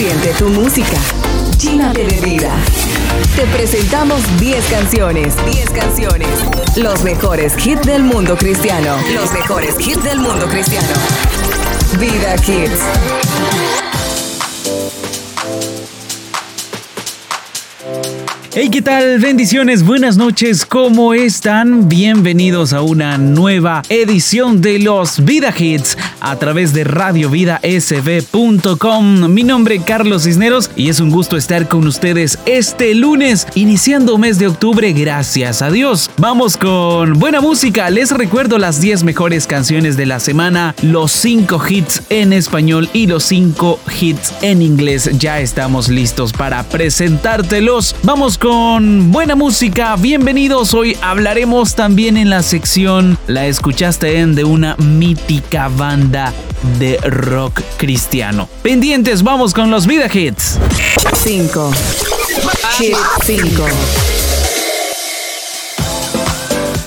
Siente 0.00 0.32
tu 0.32 0.48
música. 0.48 0.96
Llénate 1.58 2.06
de 2.06 2.20
vida. 2.22 2.50
Te 3.36 3.42
presentamos 3.54 4.22
10 4.38 4.64
canciones. 4.70 5.34
10 5.52 5.70
canciones. 5.72 6.28
Los 6.76 7.02
mejores 7.02 7.52
hits 7.66 7.82
del 7.82 8.02
mundo 8.02 8.34
cristiano. 8.34 8.96
Los 9.14 9.30
mejores 9.30 9.74
hits 9.78 10.02
del 10.02 10.20
mundo 10.20 10.46
cristiano. 10.48 10.88
Vida 11.98 12.34
Kids. 12.36 12.80
Hey, 18.52 18.68
¿qué 18.68 18.82
tal? 18.82 19.20
Bendiciones, 19.20 19.84
buenas 19.84 20.16
noches, 20.16 20.66
¿cómo 20.66 21.14
están? 21.14 21.88
Bienvenidos 21.88 22.72
a 22.72 22.82
una 22.82 23.16
nueva 23.16 23.82
edición 23.88 24.60
de 24.60 24.80
los 24.80 25.24
Vida 25.24 25.54
Hits 25.56 25.96
a 26.18 26.34
través 26.34 26.72
de 26.72 26.82
radiovidasb.com. 26.82 29.32
Mi 29.32 29.44
nombre 29.44 29.76
es 29.76 29.84
Carlos 29.84 30.24
Cisneros 30.24 30.68
y 30.74 30.88
es 30.88 30.98
un 30.98 31.10
gusto 31.10 31.36
estar 31.36 31.68
con 31.68 31.86
ustedes 31.86 32.40
este 32.44 32.92
lunes, 32.96 33.46
iniciando 33.54 34.18
mes 34.18 34.40
de 34.40 34.48
octubre, 34.48 34.92
gracias 34.94 35.62
a 35.62 35.70
Dios. 35.70 36.10
Vamos 36.16 36.56
con 36.56 37.20
buena 37.20 37.40
música, 37.40 37.88
les 37.88 38.10
recuerdo 38.10 38.58
las 38.58 38.80
10 38.80 39.04
mejores 39.04 39.46
canciones 39.46 39.96
de 39.96 40.06
la 40.06 40.18
semana, 40.18 40.74
los 40.82 41.12
5 41.12 41.62
hits 41.68 42.02
en 42.08 42.32
español 42.32 42.90
y 42.92 43.06
los 43.06 43.22
5 43.26 43.78
hits 44.00 44.34
en 44.42 44.60
inglés. 44.60 45.08
Ya 45.20 45.38
estamos 45.38 45.88
listos 45.88 46.32
para 46.32 46.64
presentártelos. 46.64 47.94
Vamos 48.02 48.39
con 48.40 49.12
buena 49.12 49.36
música. 49.36 49.94
Bienvenidos. 49.96 50.72
Hoy 50.72 50.96
hablaremos 51.02 51.74
también 51.74 52.16
en 52.16 52.30
la 52.30 52.42
sección 52.42 53.18
La 53.26 53.46
escuchaste 53.46 54.18
en 54.18 54.34
de 54.34 54.44
una 54.44 54.76
mítica 54.76 55.68
banda 55.68 56.32
de 56.78 56.96
rock 56.98 57.60
cristiano. 57.76 58.48
Pendientes, 58.62 59.22
vamos 59.22 59.52
con 59.52 59.70
los 59.70 59.86
Vida 59.86 60.08
Hits. 60.12 60.58
5. 61.22 61.72
Hit 62.78 62.96
5. 63.24 63.64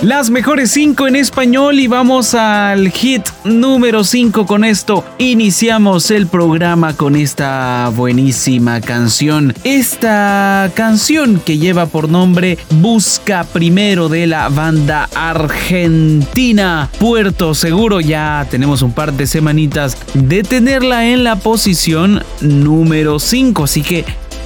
Las 0.03 0.29
mejores 0.29 0.69
5 0.71 1.07
en 1.07 1.15
español 1.15 1.79
y 1.79 1.87
vamos 1.87 2.33
al 2.33 2.89
hit 2.89 3.25
número 3.45 4.03
5 4.03 4.45
con 4.45 4.65
esto. 4.65 5.05
Iniciamos 5.17 6.11
el 6.11 6.27
programa 6.27 6.93
con 6.93 7.15
esta 7.15 7.89
buenísima 7.95 8.81
canción. 8.81 9.53
Esta 9.63 10.69
canción 10.75 11.39
que 11.39 11.57
lleva 11.57 11.85
por 11.85 12.09
nombre 12.09 12.57
Busca 12.81 13.45
Primero 13.45 14.09
de 14.09 14.27
la 14.27 14.49
banda 14.49 15.07
argentina 15.15 16.89
Puerto 16.99 17.55
Seguro. 17.55 18.01
Ya 18.01 18.45
tenemos 18.51 18.81
un 18.81 18.91
par 18.91 19.13
de 19.13 19.25
semanitas 19.25 19.97
de 20.13 20.43
tenerla 20.43 21.07
en 21.07 21.23
la 21.23 21.37
posición 21.37 22.21
número 22.41 23.19
5. 23.19 23.63
Así 23.63 23.81
que 23.81 24.03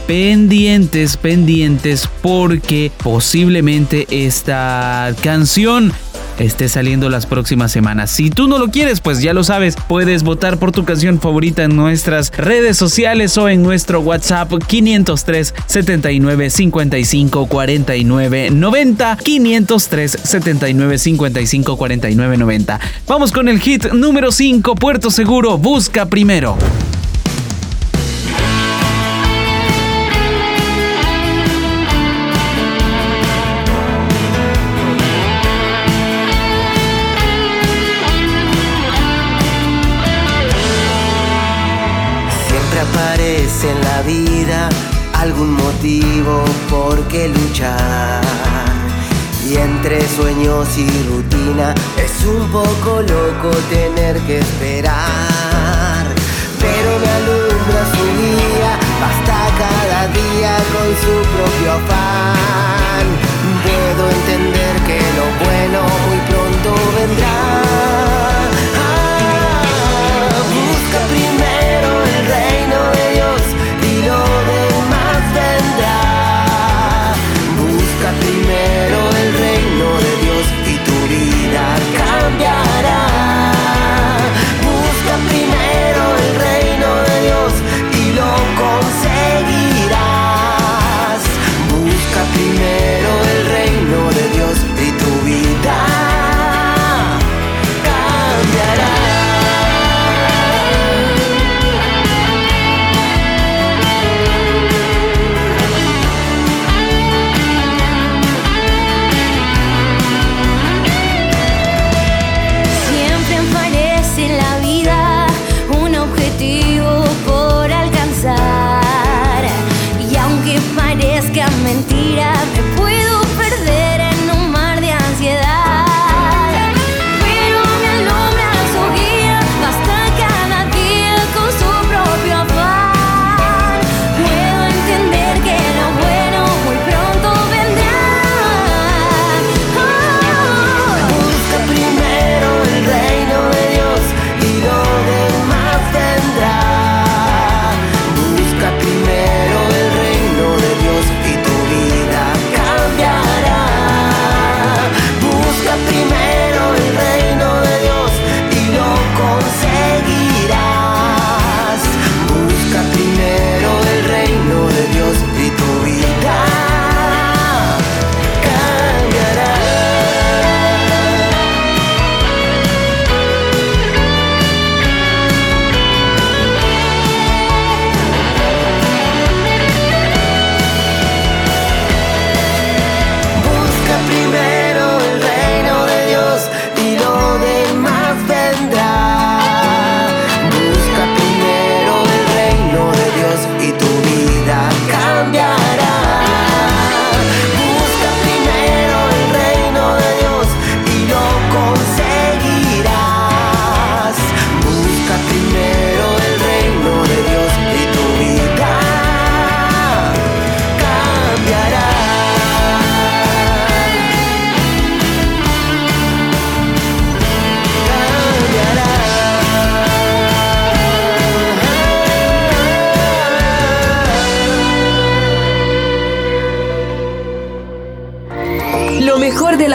pendientes, 0.07 1.17
pendientes, 1.17 2.09
porque 2.21 2.91
posiblemente 3.03 4.07
esta 4.09 5.13
canción 5.21 5.93
esté 6.39 6.69
saliendo 6.69 7.09
las 7.09 7.25
próximas 7.25 7.71
semanas. 7.71 8.11
Si 8.11 8.29
tú 8.29 8.47
no 8.47 8.57
lo 8.57 8.69
quieres, 8.69 9.01
pues 9.01 9.21
ya 9.21 9.33
lo 9.33 9.43
sabes, 9.43 9.75
puedes 9.87 10.23
votar 10.23 10.57
por 10.57 10.71
tu 10.71 10.85
canción 10.85 11.19
favorita 11.19 11.63
en 11.63 11.75
nuestras 11.75 12.31
redes 12.31 12.77
sociales 12.77 13.37
o 13.37 13.49
en 13.49 13.63
nuestro 13.63 13.99
WhatsApp 14.01 14.51
503 14.67 15.53
79 15.65 16.49
55 16.49 17.47
49 17.47 18.49
90 18.51 19.17
503 19.17 20.11
79 20.23 20.97
55 20.97 21.77
49 21.77 22.37
90. 22.37 22.79
Vamos 23.07 23.31
con 23.31 23.49
el 23.49 23.59
hit 23.59 23.91
número 23.91 24.31
5, 24.31 24.75
Puerto 24.75 25.11
Seguro, 25.11 25.57
busca 25.57 26.05
primero. 26.05 26.57
Vida 44.07 44.69
algún 45.19 45.51
motivo 45.53 46.45
por 46.69 46.97
qué 47.09 47.27
luchar. 47.27 48.21
Y 49.45 49.57
entre 49.57 49.99
sueños 50.07 50.67
y 50.77 50.87
rutina 51.09 51.75
es 51.97 52.25
un 52.25 52.49
poco 52.49 53.01
loco 53.01 53.49
tener 53.69 54.17
que 54.21 54.39
esperar. 54.39 56.05
Pero 56.59 56.89
me 57.01 57.09
alumbra 57.19 57.81
su 57.95 58.05
día, 58.23 58.71
basta 59.03 59.37
cada 59.63 60.01
día 60.19 60.53
con 60.73 60.89
su 61.03 61.13
propio 61.35 61.71
afán. 61.79 63.05
Puedo 63.65 64.03
entender 64.17 64.75
que 64.87 64.99
lo 65.17 65.25
bueno 65.45 65.79
muy 66.07 66.19
pronto 66.29 66.69
vendrá. 66.97 67.66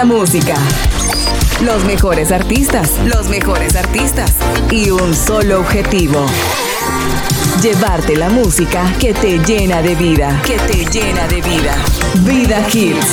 La 0.03 0.07
música. 0.07 0.57
Los 1.65 1.85
mejores 1.85 2.33
artistas, 2.33 2.91
los 3.07 3.29
mejores 3.29 3.77
artistas. 3.77 4.35
Y 4.71 4.91
un 4.91 5.15
solo 5.15 5.61
objetivo. 5.61 6.27
Llevarte 7.63 8.17
la 8.17 8.29
música 8.29 8.93
que 8.99 9.15
te 9.15 9.39
llena 9.39 9.81
de 9.81 9.95
vida, 9.95 10.43
que 10.45 10.57
te 10.57 10.85
llena 10.87 11.29
de 11.29 11.41
vida. 11.43 11.77
Vida 12.25 12.67
Hits. 12.73 13.07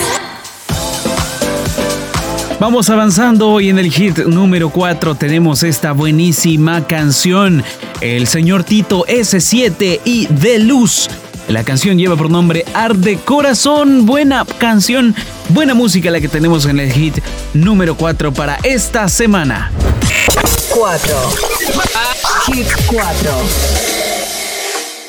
Vamos 2.60 2.90
avanzando 2.90 3.50
hoy 3.50 3.70
en 3.70 3.78
el 3.78 3.92
hit 3.92 4.26
número 4.26 4.70
4 4.70 5.14
tenemos 5.16 5.62
esta 5.64 5.92
buenísima 5.92 6.88
canción, 6.88 7.64
el 8.02 8.28
señor 8.28 8.64
Tito 8.64 9.06
S7 9.06 10.02
y 10.06 10.26
De 10.28 10.58
Luz. 10.58 11.08
La 11.50 11.64
canción 11.64 11.98
lleva 11.98 12.16
por 12.16 12.30
nombre 12.30 12.64
Arde 12.76 13.18
Corazón. 13.18 14.06
Buena 14.06 14.46
canción, 14.46 15.16
buena 15.50 15.74
música 15.74 16.10
la 16.12 16.22
que 16.22 16.28
tenemos 16.28 16.66
en 16.66 16.80
el 16.80 16.92
hit 16.92 17.18
número 17.54 17.96
4 17.96 18.34
para 18.34 18.58
esta 18.64 19.08
semana. 19.10 19.72
4. 20.70 21.16
Hit 22.48 22.68
4. 22.88 23.32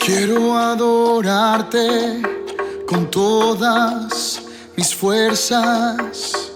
Quiero 0.05 0.59
adorarte 0.59 2.23
con 2.87 3.11
todas 3.11 4.43
mis 4.77 4.95
fuerzas. 4.95 6.51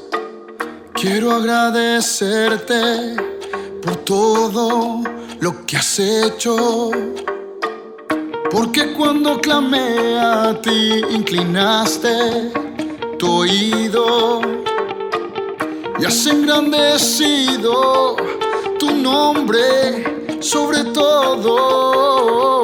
Quiero 0.94 1.32
agradecerte 1.32 3.16
por 3.82 3.96
todo 3.96 5.02
lo 5.40 5.66
que 5.66 5.76
has 5.76 5.98
hecho 5.98 6.90
porque 8.54 8.92
cuando 8.92 9.40
clamé 9.40 10.16
a 10.20 10.56
ti, 10.62 11.02
inclinaste 11.10 12.63
tu 13.18 13.30
oído 13.30 14.40
y 15.98 16.04
has 16.04 16.26
engrandecido 16.26 18.16
tu 18.78 18.90
nombre 18.90 20.40
sobre 20.40 20.84
todo. 20.84 22.63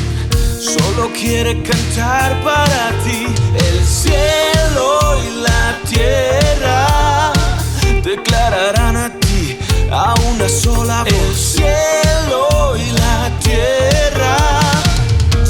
solo 0.77 1.11
quiere 1.13 1.61
cantar 1.63 2.41
para 2.43 2.91
ti. 3.03 3.25
El 3.53 3.85
cielo 3.85 5.17
y 5.25 5.27
la 5.47 5.79
tierra 5.89 7.33
declararán 8.03 8.95
a 8.97 9.09
ti 9.19 9.57
a 9.91 10.13
una 10.31 10.47
sola 10.47 11.03
voz. 11.03 11.13
El 11.13 11.35
cielo 11.35 12.75
y 12.77 12.91
la 12.91 13.31
tierra 13.43 14.37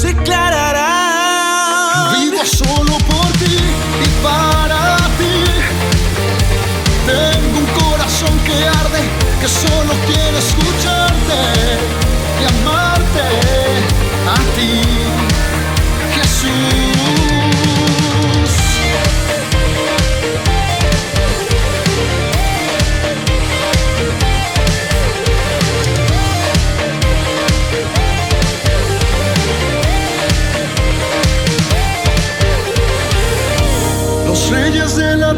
declararán. 0.02 0.92
Vivo 2.20 2.44
solo 2.44 2.98
por 3.10 3.32
ti 3.38 3.56
y 4.04 4.08
para 4.24 5.02
que 8.46 8.66
arde, 8.66 9.02
que 9.40 9.48
solo 9.48 9.92
quiere 10.06 10.21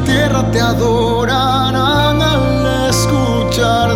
tierra 0.04 0.42
te 0.50 0.60
adorarán 0.60 2.20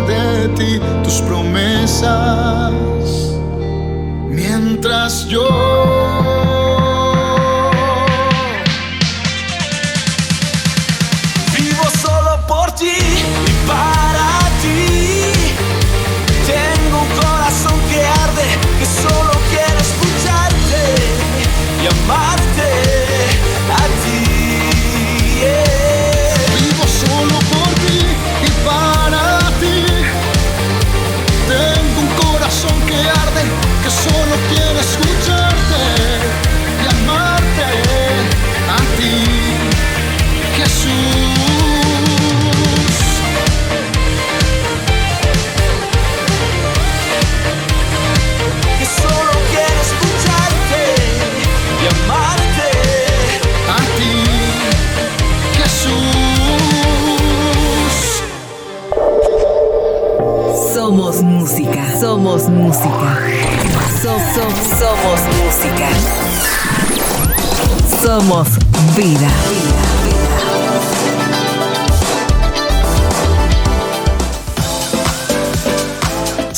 de 0.07 0.47
ti 0.57 0.79
tus 1.03 1.21
promesas, 1.21 2.48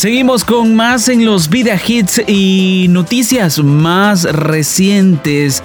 Seguimos 0.01 0.43
con 0.45 0.73
más 0.73 1.09
en 1.09 1.25
los 1.25 1.47
Vida 1.47 1.79
Hits 1.79 2.23
y 2.27 2.87
noticias 2.89 3.59
más 3.59 4.23
recientes. 4.23 5.61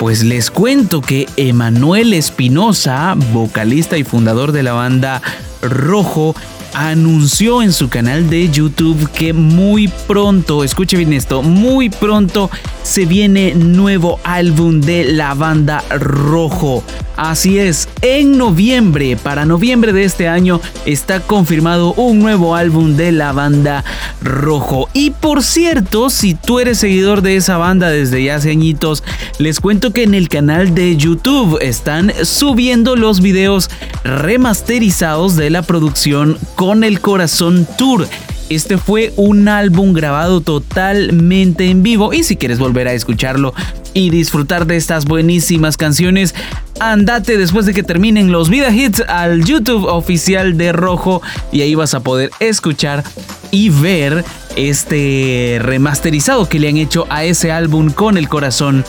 Pues 0.00 0.24
les 0.24 0.50
cuento 0.50 1.00
que 1.00 1.28
Emanuel 1.36 2.12
Espinosa, 2.12 3.14
vocalista 3.32 3.96
y 3.96 4.02
fundador 4.02 4.50
de 4.50 4.64
la 4.64 4.72
banda 4.72 5.22
Rojo, 5.62 6.34
anunció 6.76 7.62
en 7.62 7.72
su 7.72 7.88
canal 7.88 8.28
de 8.28 8.50
YouTube 8.50 9.10
que 9.10 9.32
muy 9.32 9.88
pronto, 10.06 10.62
escuche 10.62 10.98
bien 10.98 11.14
esto, 11.14 11.42
muy 11.42 11.88
pronto 11.88 12.50
se 12.82 13.06
viene 13.06 13.54
nuevo 13.54 14.20
álbum 14.24 14.82
de 14.82 15.04
la 15.04 15.32
banda 15.32 15.82
Rojo. 15.90 16.84
Así 17.16 17.58
es, 17.58 17.88
en 18.02 18.36
noviembre, 18.36 19.16
para 19.16 19.46
noviembre 19.46 19.94
de 19.94 20.04
este 20.04 20.28
año, 20.28 20.60
está 20.84 21.20
confirmado 21.20 21.94
un 21.94 22.18
nuevo 22.18 22.54
álbum 22.54 22.94
de 22.94 23.10
la 23.10 23.32
banda 23.32 23.82
Rojo. 24.20 24.90
Y 24.92 25.10
por 25.12 25.42
cierto, 25.42 26.10
si 26.10 26.34
tú 26.34 26.60
eres 26.60 26.78
seguidor 26.78 27.22
de 27.22 27.36
esa 27.36 27.56
banda 27.56 27.88
desde 27.88 28.22
ya 28.22 28.36
hace 28.36 28.50
añitos, 28.50 29.02
les 29.38 29.60
cuento 29.60 29.94
que 29.94 30.02
en 30.02 30.14
el 30.14 30.28
canal 30.28 30.74
de 30.74 30.94
YouTube 30.96 31.58
están 31.62 32.12
subiendo 32.22 32.96
los 32.96 33.22
videos 33.22 33.70
remasterizados 34.04 35.36
de 35.36 35.48
la 35.48 35.62
producción 35.62 36.36
con 36.54 36.65
el 36.74 37.00
Corazón 37.00 37.66
Tour 37.78 38.08
Este 38.48 38.76
fue 38.76 39.12
un 39.16 39.48
álbum 39.48 39.92
grabado 39.92 40.40
totalmente 40.40 41.70
en 41.70 41.82
vivo 41.82 42.12
y 42.12 42.24
si 42.24 42.36
quieres 42.36 42.58
volver 42.58 42.88
a 42.88 42.92
escucharlo 42.92 43.54
y 43.94 44.10
disfrutar 44.10 44.66
de 44.66 44.76
estas 44.76 45.06
buenísimas 45.06 45.76
canciones, 45.76 46.34
andate 46.80 47.38
después 47.38 47.66
de 47.66 47.72
que 47.72 47.82
terminen 47.82 48.30
los 48.30 48.50
Vida 48.50 48.70
Hits 48.70 49.02
al 49.08 49.44
YouTube 49.44 49.84
oficial 49.84 50.58
de 50.58 50.72
Rojo 50.72 51.22
y 51.52 51.62
ahí 51.62 51.74
vas 51.74 51.94
a 51.94 52.00
poder 52.00 52.30
escuchar 52.40 53.04
y 53.50 53.70
ver 53.70 54.24
este 54.56 55.58
remasterizado 55.62 56.48
que 56.48 56.58
le 56.58 56.68
han 56.68 56.76
hecho 56.76 57.06
a 57.08 57.24
ese 57.24 57.52
álbum 57.52 57.90
con 57.90 58.18
el 58.18 58.28
corazón 58.28 58.84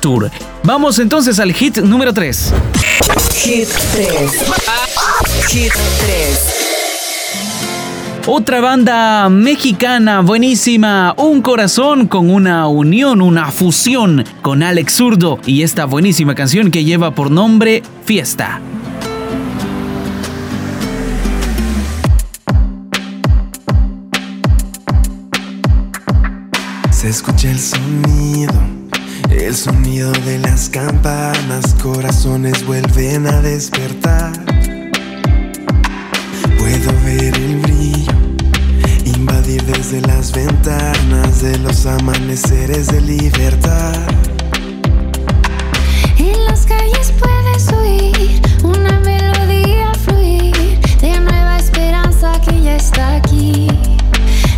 tour. 0.00 0.30
Vamos 0.62 0.98
entonces 0.98 1.38
al 1.40 1.52
hit 1.52 1.78
número 1.78 2.12
3. 2.12 2.52
Hit 3.32 3.68
3. 3.94 4.08
Hit 5.48 5.72
3. 5.72 6.53
Otra 8.26 8.62
banda 8.62 9.28
mexicana 9.28 10.22
buenísima, 10.22 11.14
Un 11.18 11.42
Corazón 11.42 12.06
con 12.06 12.30
una 12.30 12.66
unión, 12.68 13.20
una 13.20 13.50
fusión 13.50 14.24
con 14.40 14.62
Alex 14.62 14.94
Zurdo 14.94 15.38
y 15.44 15.60
esta 15.60 15.84
buenísima 15.84 16.34
canción 16.34 16.70
que 16.70 16.84
lleva 16.84 17.14
por 17.14 17.30
nombre 17.30 17.82
Fiesta. 18.06 18.62
Se 26.90 27.10
escucha 27.10 27.50
el 27.50 27.58
sonido, 27.60 28.54
el 29.30 29.54
sonido 29.54 30.10
de 30.12 30.38
las 30.38 30.70
campanas, 30.70 31.74
corazones 31.82 32.64
vuelven 32.64 33.26
a 33.26 33.42
despertar. 33.42 34.32
Puedo 36.56 36.90
ver 37.04 37.34
el 37.36 37.56
brillo 37.56 38.03
desde 39.66 40.00
las 40.02 40.32
ventanas 40.32 41.40
de 41.40 41.58
los 41.58 41.86
amaneceres 41.86 42.88
de 42.88 43.00
libertad. 43.00 43.94
En 46.18 46.44
las 46.44 46.66
calles 46.66 47.12
puedes 47.18 47.72
oír 47.72 48.42
una 48.62 49.00
melodía 49.00 49.92
fluir 50.04 50.78
de 51.00 51.18
nueva 51.20 51.56
esperanza 51.58 52.32
que 52.40 52.60
ya 52.60 52.76
está 52.76 53.16
aquí. 53.16 53.68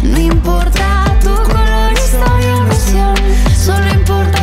No 0.03 0.19
importa 0.19 1.17
tu 1.21 1.35
color, 1.35 1.93
historia 1.93 2.57
o 2.57 2.63
misión, 2.65 3.17
solo 3.57 3.89
importa 3.93 4.36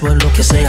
suelo, 0.00 0.32
que 0.32 0.42
sea 0.42 0.59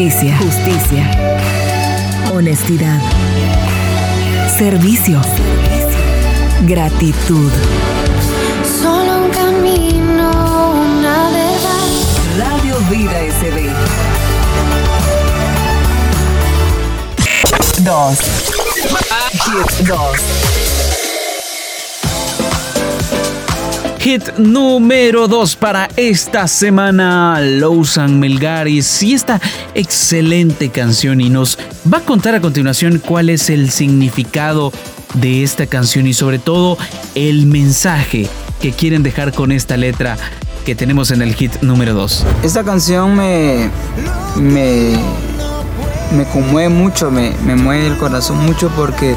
Justicia. 0.00 0.38
Justicia. 0.38 1.10
Honestidad. 2.32 2.98
Servicio. 4.56 5.20
Gratitud. 6.62 7.52
Solo 8.80 9.24
un 9.24 9.30
camino, 9.30 10.72
una 10.72 11.28
verdad. 11.28 11.90
Radio 12.38 12.76
Vida 12.88 13.20
SB. 13.40 13.70
Dos. 17.84 18.18
Hit 19.32 19.86
2. 19.86 20.60
hit 24.00 24.38
número 24.38 25.28
2 25.28 25.56
para 25.56 25.86
esta 25.94 26.48
semana, 26.48 27.38
Lowsan 27.38 28.18
Melgaris 28.18 29.02
y 29.02 29.12
esta 29.12 29.38
excelente 29.74 30.70
canción 30.70 31.20
y 31.20 31.30
nos 31.30 31.58
va 31.92 31.98
a 31.98 32.00
contar 32.02 32.34
a 32.34 32.40
continuación 32.40 32.98
cuál 33.04 33.30
es 33.30 33.50
el 33.50 33.70
significado 33.70 34.72
de 35.14 35.42
esta 35.42 35.66
canción 35.66 36.06
y 36.06 36.14
sobre 36.14 36.38
todo 36.38 36.78
el 37.14 37.46
mensaje 37.46 38.28
que 38.60 38.72
quieren 38.72 39.02
dejar 39.02 39.32
con 39.32 39.52
esta 39.52 39.76
letra 39.76 40.16
que 40.64 40.74
tenemos 40.74 41.10
en 41.10 41.22
el 41.22 41.34
hit 41.34 41.62
número 41.62 41.94
2. 41.94 42.26
Esta 42.42 42.64
canción 42.64 43.16
me, 43.16 43.70
me, 44.36 44.92
me 46.16 46.24
conmueve 46.32 46.68
mucho, 46.68 47.10
me, 47.10 47.32
me 47.44 47.56
mueve 47.56 47.86
el 47.86 47.96
corazón 47.96 48.44
mucho 48.44 48.70
porque 48.76 49.16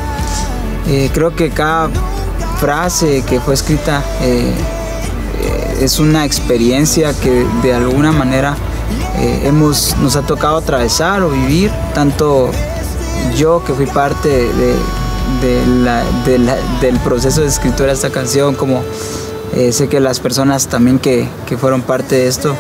eh, 0.88 1.10
creo 1.14 1.36
que 1.36 1.50
cada 1.50 1.90
frase 2.60 3.24
que 3.28 3.40
fue 3.40 3.54
escrita 3.54 4.04
eh, 4.22 4.54
eh, 5.42 5.78
es 5.82 6.00
una 6.00 6.26
experiencia 6.26 7.14
que 7.14 7.46
de 7.62 7.74
alguna 7.74 8.12
manera 8.12 8.56
hemos, 9.20 9.96
nos 9.98 10.16
ha 10.16 10.22
tocado 10.22 10.58
atravesar 10.58 11.22
o 11.22 11.30
vivir, 11.30 11.72
tanto 11.94 12.50
yo 13.38 13.64
que 13.64 13.74
fui 13.74 13.86
parte 13.86 14.30
de, 14.30 14.76
del 16.82 17.00
proceso 17.00 17.42
de 17.42 17.48
escritura 17.48 17.88
de 17.88 17.94
esta 17.94 18.10
canción, 18.10 18.56
como 18.56 18.84
sé 19.72 19.88
que 19.88 20.00
las 20.00 20.20
personas 20.20 20.68
también 20.68 21.00
que, 21.00 21.28
que 21.46 21.58
fueron 21.58 21.82
parte 21.82 22.16
de 22.16 22.28
esto, 22.28 22.56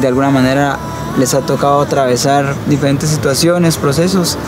de 0.00 0.06
alguna 0.08 0.30
manera 0.30 0.78
les 1.18 1.34
ha 1.34 1.40
tocado 1.40 1.80
atravesar 1.80 2.54
diferentes 2.68 3.10
situaciones, 3.10 3.76
procesos, 3.76 4.38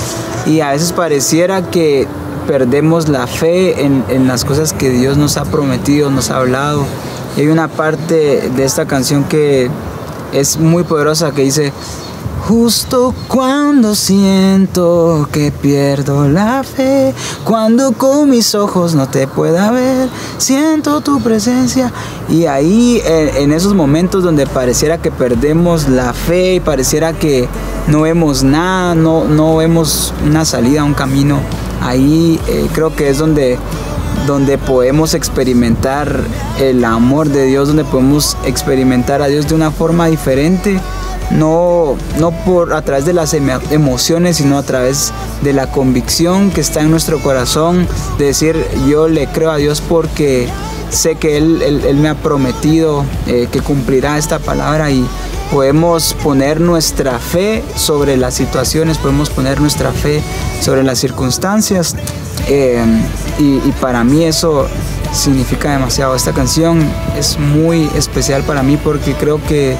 y 0.47 0.61
a 0.61 0.71
veces 0.71 0.93
pareciera 0.93 1.63
que 1.63 2.07
perdemos 2.47 3.09
la 3.09 3.27
fe 3.27 3.85
en, 3.85 4.05
en, 4.09 4.27
las 4.29 4.45
cosas 4.45 4.73
que 4.73 4.91
Dios 4.91 5.17
nos 5.17 5.37
ha 5.37 5.45
prometido, 5.45 6.11
nos 6.11 6.31
ha 6.31 6.37
hablado. 6.37 6.85
Y 7.37 7.41
hay 7.41 7.49
una 7.49 7.69
parte 7.69 8.51
de 8.55 8.65
esta 8.65 8.87
canción 8.87 9.25
que 9.25 9.71
es 10.35 10.59
muy 10.59 10.85
poderosa 10.85 11.33
que 11.33 11.43
dice, 11.43 11.73
Justo 12.49 13.15
cuando 13.27 13.95
siento 13.95 15.27
que 15.33 15.51
pierdo 15.51 16.29
la 16.29 16.63
fe, 16.63 17.15
cuando 17.43 17.93
con 17.93 18.29
mis 18.29 18.55
ojos 18.55 18.95
no 18.95 19.09
te 19.09 19.27
pueda 19.27 19.71
ver, 19.71 20.11
siento 20.37 21.01
tu 21.01 21.23
presencia. 21.23 21.91
Y 22.29 22.45
ahí, 22.45 23.01
en, 23.07 23.51
esos 23.51 23.73
momentos 23.73 24.23
donde 24.23 24.47
pareciera 24.47 24.99
que 24.99 25.11
perdemos 25.11 25.89
la 25.89 26.13
fe 26.13 26.57
y 26.57 26.61
pareciera 26.61 27.15
que 27.15 27.49
no 27.87 28.03
vemos 28.03 28.43
nada, 28.43 28.95
no, 28.95 29.25
no 29.25 29.57
vemos 29.57 30.13
una 30.27 30.45
salida, 30.45 30.85
un 30.85 30.93
camino, 30.93 31.41
ahí 31.81 32.39
eh, 32.47 32.69
creo 32.75 32.95
que 32.95 33.09
es 33.09 33.17
donde 33.17 33.59
donde 34.27 34.59
podemos 34.59 35.15
experimentar 35.15 36.21
el 36.61 36.85
amor 36.85 37.29
de 37.29 37.47
Dios, 37.47 37.69
donde 37.69 37.85
podemos 37.85 38.37
experimentar 38.45 39.23
a 39.23 39.27
Dios 39.27 39.49
de 39.49 39.55
una 39.55 39.71
forma 39.71 40.07
diferente, 40.07 40.81
no, 41.31 41.97
no 42.19 42.31
por 42.31 42.75
a 42.75 42.83
través 42.83 43.05
de 43.05 43.13
las 43.13 43.35
emociones, 43.35 44.37
sino 44.37 44.59
a 44.59 44.63
través 44.63 45.13
de 45.43 45.53
la 45.53 45.71
convicción 45.71 46.51
que 46.51 46.61
está 46.61 46.81
en 46.81 46.91
nuestro 46.91 47.19
corazón, 47.21 47.87
de 48.19 48.27
decir 48.27 48.57
yo 48.89 49.09
le 49.09 49.27
creo 49.27 49.51
a 49.51 49.57
Dios 49.57 49.81
porque 49.81 50.49
sé 50.91 51.17
que 51.17 51.37
Él, 51.37 51.61
él, 51.63 51.97
me 51.97 52.09
ha 52.09 52.15
prometido 52.15 53.05
eh, 53.27 53.49
que 53.51 53.61
cumplirá 53.61 54.17
esta 54.17 54.39
palabra 54.39 54.91
y 54.91 55.05
podemos 55.51 56.15
poner 56.23 56.61
nuestra 56.61 57.19
fe 57.19 57.65
sobre 57.77 58.17
las 58.17 58.35
situaciones, 58.35 58.99
podemos 58.99 59.31
poner 59.31 59.61
nuestra 59.61 59.93
fe 59.93 60.23
sobre 60.61 60.83
las 60.83 60.99
circunstancias 60.99 61.97
eh, 62.49 62.85
y, 63.39 63.57
y 63.57 63.75
para 63.81 64.05
mí 64.05 64.25
eso 64.25 64.69
significa 65.13 65.73
demasiado. 65.73 66.15
Esta 66.15 66.33
canción 66.33 66.81
es 67.17 67.39
muy 67.39 67.89
especial 67.95 68.43
para 68.43 68.63
mí 68.63 68.77
porque 68.77 69.15
creo 69.15 69.43
que 69.43 69.77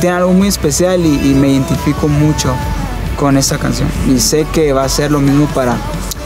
tiene 0.00 0.16
algo 0.16 0.32
muy 0.32 0.48
especial 0.48 1.04
y, 1.04 1.34
me 1.34 1.50
identifico 1.50 2.08
mucho 2.08 2.54
con 3.16 3.36
esta 3.36 3.58
canción. 3.58 3.88
Y 4.08 4.20
sé 4.20 4.46
que 4.52 4.72
va 4.72 4.84
a 4.84 4.88
ser 4.88 5.10
lo 5.10 5.20
mismo 5.20 5.46
para, 5.46 5.76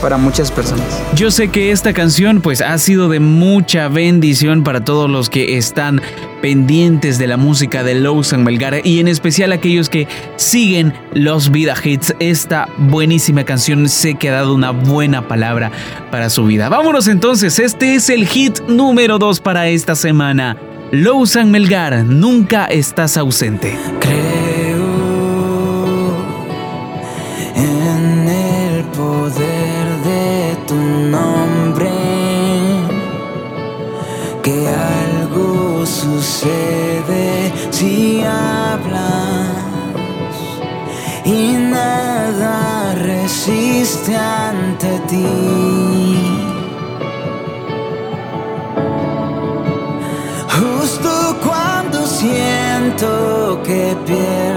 para 0.02 0.18
muchas 0.18 0.50
personas. 0.50 0.84
Yo 1.14 1.30
sé 1.30 1.48
que 1.48 1.70
esta 1.70 1.94
canción 1.94 2.42
pues 2.42 2.60
ha 2.60 2.76
sido 2.76 3.08
de 3.08 3.20
mucha 3.20 3.88
bendición 3.88 4.64
para 4.64 4.84
todos 4.84 5.08
los 5.08 5.30
que 5.30 5.56
están 5.56 6.02
pendientes 6.42 7.18
de 7.18 7.28
la 7.28 7.36
música 7.36 7.84
de 7.84 7.94
Lowson 7.94 8.42
Melgara 8.42 8.78
y 8.82 8.98
en 8.98 9.06
especial 9.06 9.52
aquellos 9.52 9.88
que 9.88 10.08
siguen 10.36 10.92
los 11.14 11.52
Vida 11.52 11.74
Hits. 11.82 12.14
Esta 12.18 12.68
buenísima 12.76 13.44
canción 13.44 13.88
sé 13.88 14.16
que 14.16 14.28
ha 14.28 14.32
dado 14.32 14.54
una 14.54 14.72
buena 14.72 15.28
palabra 15.28 15.70
para 16.10 16.28
su 16.28 16.44
vida. 16.44 16.68
Vámonos 16.68 17.06
entonces, 17.06 17.60
este 17.60 17.94
es 17.94 18.10
el 18.10 18.26
hit 18.26 18.58
número 18.66 19.18
2 19.18 19.40
para 19.40 19.68
esta 19.68 19.94
semana. 19.94 20.56
Lousan 20.90 21.50
Melgar, 21.52 22.04
nunca 22.04 22.66
estás 22.66 23.16
ausente. 23.16 23.78
Creo 24.00 24.41
ante 44.10 44.98
ti. 45.08 46.42
siento 52.22 53.60
que 53.64 53.96
pierdo 54.06 54.51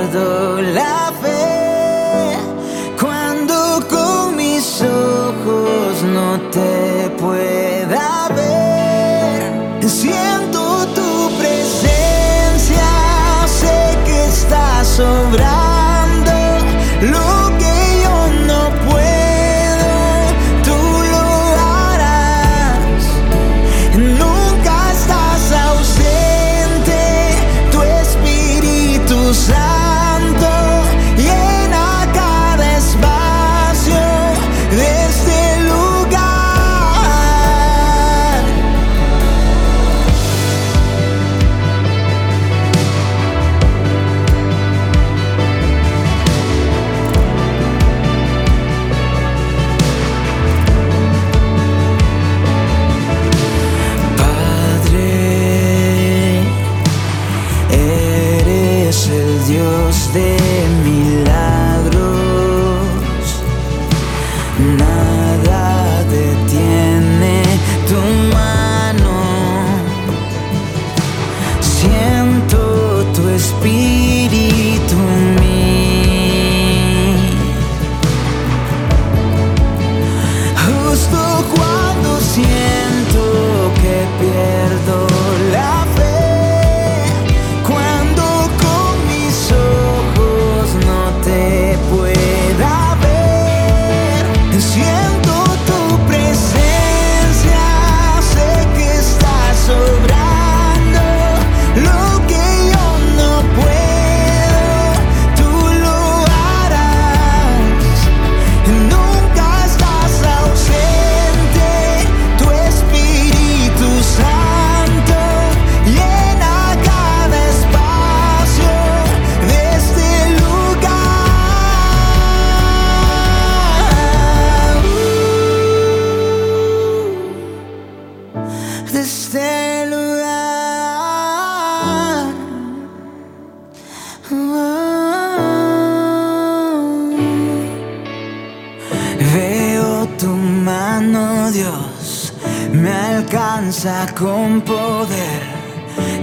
me 142.72 142.92
alcanza 142.92 144.06
con 144.18 144.62
poder. 144.62 145.42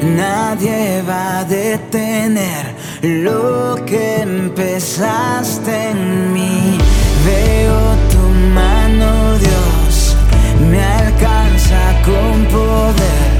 Nadie 0.03 1.03
va 1.03 1.41
a 1.41 1.45
detener 1.45 2.75
lo 3.03 3.77
que 3.85 4.23
empezaste 4.23 5.91
en 5.91 6.33
mí. 6.33 6.79
Veo 7.25 7.79
tu 8.11 8.25
mano, 8.55 9.39
Dios, 9.39 10.17
me 10.71 10.83
alcanza 10.83 11.81
con 12.05 12.45
poder. 12.47 13.32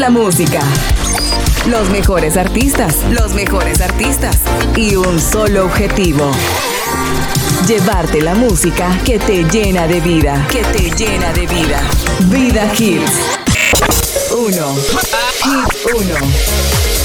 La 0.00 0.08
música. 0.08 0.60
Los 1.68 1.90
mejores 1.90 2.38
artistas. 2.38 2.96
Los 3.10 3.34
mejores 3.34 3.82
artistas. 3.82 4.38
Y 4.74 4.96
un 4.96 5.20
solo 5.20 5.66
objetivo. 5.66 6.30
Llevarte 7.68 8.22
la 8.22 8.34
música 8.34 8.98
que 9.04 9.18
te 9.18 9.44
llena 9.44 9.86
de 9.86 10.00
vida. 10.00 10.46
Que 10.50 10.62
te 10.62 10.90
llena 10.96 11.34
de 11.34 11.46
vida. 11.46 11.82
Vida 12.30 12.72
Hits. 12.78 13.12
1. 14.30 14.74
Hit 15.44 15.94
1. 15.94 16.99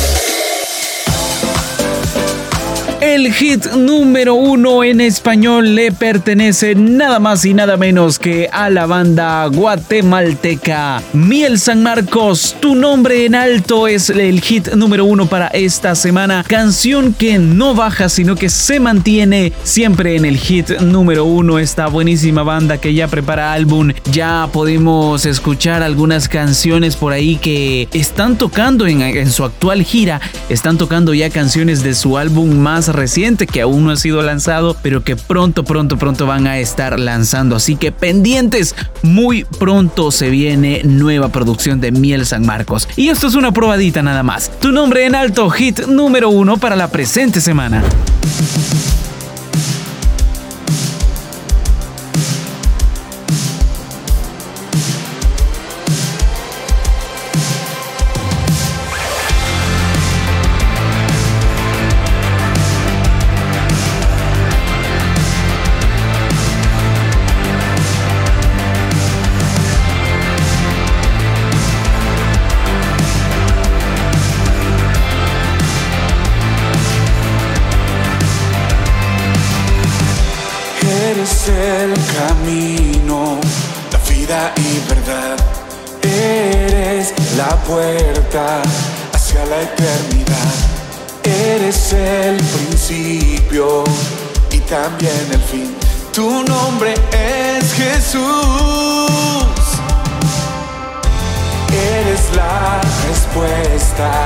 El 3.05 3.31
hit 3.31 3.67
número 3.73 4.33
uno 4.33 4.83
en 4.83 4.99
español 4.99 5.75
le 5.75 5.91
pertenece 5.91 6.73
nada 6.73 7.19
más 7.19 7.45
y 7.45 7.53
nada 7.53 7.77
menos 7.77 8.17
que 8.17 8.49
a 8.51 8.71
la 8.71 8.87
banda 8.87 9.45
guatemalteca 9.45 11.03
Miel 11.13 11.59
San 11.59 11.83
Marcos. 11.83 12.55
Tu 12.59 12.73
nombre 12.73 13.27
en 13.27 13.35
alto 13.35 13.87
es 13.87 14.09
el 14.09 14.41
hit 14.41 14.69
número 14.73 15.05
uno 15.05 15.27
para 15.27 15.49
esta 15.49 15.93
semana. 15.93 16.43
Canción 16.47 17.13
que 17.13 17.37
no 17.37 17.75
baja, 17.75 18.09
sino 18.09 18.35
que 18.35 18.49
se 18.49 18.79
mantiene 18.79 19.53
siempre 19.61 20.15
en 20.15 20.25
el 20.25 20.37
hit 20.37 20.71
número 20.81 21.25
uno. 21.25 21.59
Esta 21.59 21.85
buenísima 21.85 22.41
banda 22.41 22.79
que 22.79 22.95
ya 22.95 23.07
prepara 23.07 23.53
álbum. 23.53 23.91
Ya 24.11 24.49
podemos 24.51 25.27
escuchar 25.27 25.83
algunas 25.83 26.27
canciones 26.27 26.95
por 26.95 27.13
ahí 27.13 27.35
que 27.35 27.87
están 27.93 28.35
tocando 28.35 28.87
en, 28.87 29.29
su 29.29 29.43
actual 29.43 29.83
gira. 29.83 30.21
Están 30.49 30.79
tocando 30.79 31.13
ya 31.13 31.29
canciones 31.29 31.83
de 31.83 31.93
su 31.93 32.17
álbum 32.17 32.57
más 32.57 32.94
reciente 32.95 33.47
que 33.47 33.61
aún 33.61 33.85
no 33.85 33.91
ha 33.91 33.95
sido 33.95 34.21
lanzado, 34.21 34.75
pero 34.81 35.03
que 35.03 35.15
pronto, 35.15 35.63
pronto, 35.63 35.97
pronto 35.97 36.25
van 36.25 36.47
a 36.47 36.59
estar 36.59 36.99
lanzando. 36.99 37.55
Así 37.55 37.75
que 37.75 37.91
pendientes, 37.91 38.75
muy 39.01 39.43
pronto 39.43 40.11
se 40.11 40.29
viene 40.29 40.81
nueva 40.83 41.29
producción 41.29 41.81
de 41.81 41.91
Miel 41.91 42.25
San 42.25 42.45
Marcos. 42.45 42.87
Y 42.95 43.09
esto 43.09 43.27
es 43.27 43.35
una 43.35 43.51
probadita 43.51 44.01
nada 44.01 44.23
más. 44.23 44.51
Tu 44.59 44.71
nombre 44.71 45.05
en 45.05 45.15
alto, 45.15 45.49
hit 45.49 45.87
número 45.87 46.29
uno 46.29 46.57
para 46.57 46.75
la 46.75 46.89
presente 46.89 47.41
semana. 47.41 47.83
El 81.47 81.93
camino, 81.93 83.39
la 83.91 83.99
vida 84.09 84.51
y 84.55 84.79
verdad. 84.89 85.37
Eres 86.01 87.13
la 87.37 87.55
puerta 87.65 88.63
hacia 89.13 89.45
la 89.45 89.61
eternidad. 89.61 90.53
Eres 91.23 91.93
el 91.93 92.37
principio 92.37 93.83
y 94.51 94.57
también 94.61 95.27
el 95.31 95.41
fin. 95.41 95.75
Tu 96.11 96.43
nombre 96.45 96.95
es 97.11 97.73
Jesús. 97.73 98.23
Eres 101.69 102.35
la 102.35 102.81
respuesta 103.07 104.25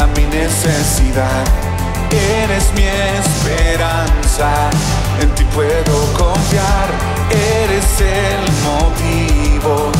a 0.00 0.06
mi 0.16 0.24
necesidad. 0.24 1.44
Eres 2.10 2.72
mi 2.74 2.82
esperanza, 2.82 4.70
en 5.20 5.30
ti 5.34 5.44
puedo 5.54 6.12
confiar. 6.12 6.88
Eres 7.30 8.00
el 8.00 8.40
motivo 8.70 9.90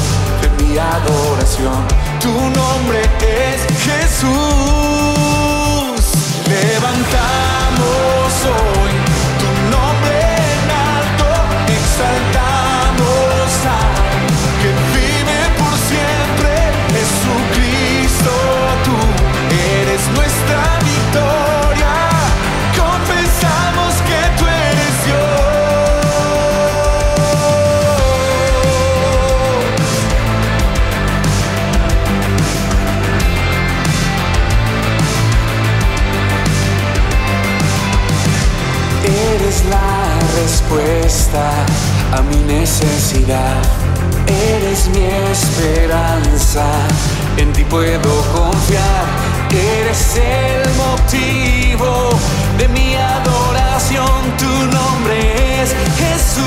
de 0.40 0.48
mi 0.62 0.78
adoración. 0.78 1.84
Tu 2.20 2.32
nombre 2.32 3.00
es 3.20 3.58
Jesús. 3.86 4.30
Levantamos 6.46 8.28
hoy 8.44 8.92
tu 9.40 9.48
nombre 9.74 10.16
en 10.52 10.66
alto, 10.94 11.28
exaltamos 11.78 13.48
al 13.78 13.94
que 14.62 14.70
vive 14.96 15.38
por 15.58 15.74
siempre. 15.90 16.52
Jesucristo, 16.94 18.34
tú 18.84 18.96
eres 19.80 20.02
nuestra 20.14 20.60
victoria. 20.84 21.45
respuesta 41.06 41.46
a 42.12 42.22
mi 42.22 42.36
necesidad. 42.52 43.62
Eres 44.26 44.88
mi 44.88 45.04
esperanza, 45.30 46.64
en 47.36 47.52
ti 47.52 47.64
puedo 47.64 48.10
confiar. 48.32 49.04
Eres 49.50 50.16
el 50.16 50.68
motivo 50.74 52.10
de 52.58 52.68
mi 52.68 52.96
adoración, 52.96 54.36
tu 54.36 54.52
nombre 54.76 55.62
es 55.62 55.74
Jesús. 56.02 56.46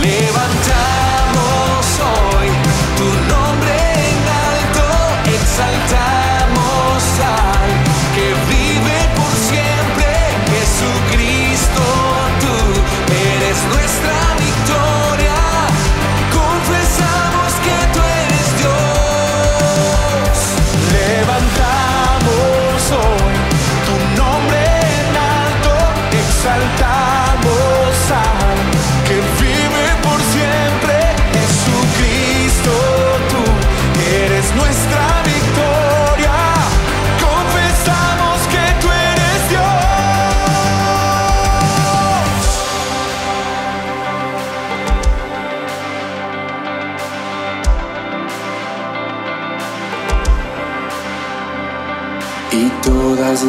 Levantamos 0.00 1.84
hoy 2.00 2.48
tu 2.96 3.04
nombre. 3.28 3.45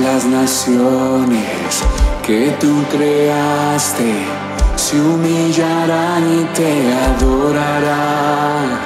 Las 0.04 0.26
naciones 0.26 1.84
que 2.26 2.56
tú 2.60 2.84
creaste 2.92 4.26
se 4.76 5.00
humillarán 5.00 6.24
y 6.40 6.44
te 6.56 6.94
adorarán. 6.94 8.80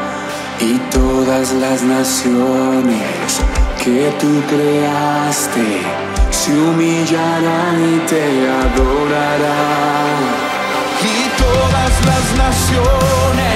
Y 0.59 0.77
todas 0.91 1.51
las 1.53 1.81
naciones 1.81 3.41
que 3.83 4.11
tú 4.19 4.41
creaste 4.47 5.81
se 6.29 6.51
humillarán 6.51 7.77
y 7.95 7.99
te 8.07 8.25
adorarán. 8.63 10.21
Y 11.01 11.15
todas 11.41 11.93
las 12.05 12.25
naciones 12.45 13.50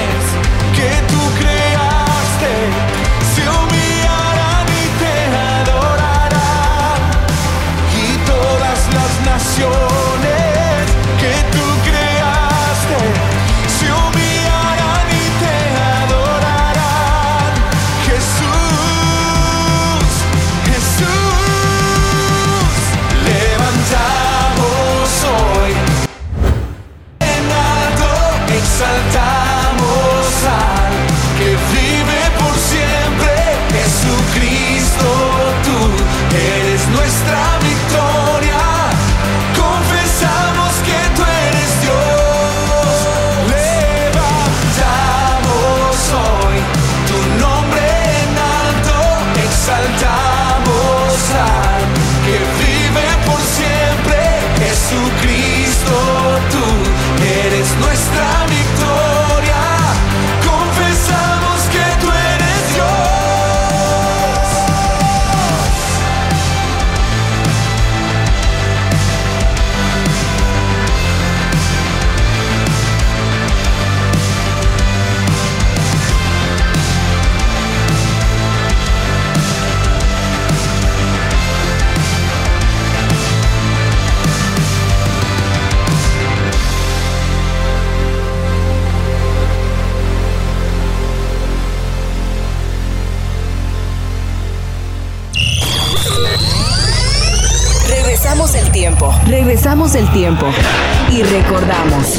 Y 101.12 101.22
recordamos. 101.22 102.18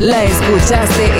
La 0.00 0.24
escuchaste 0.24 1.17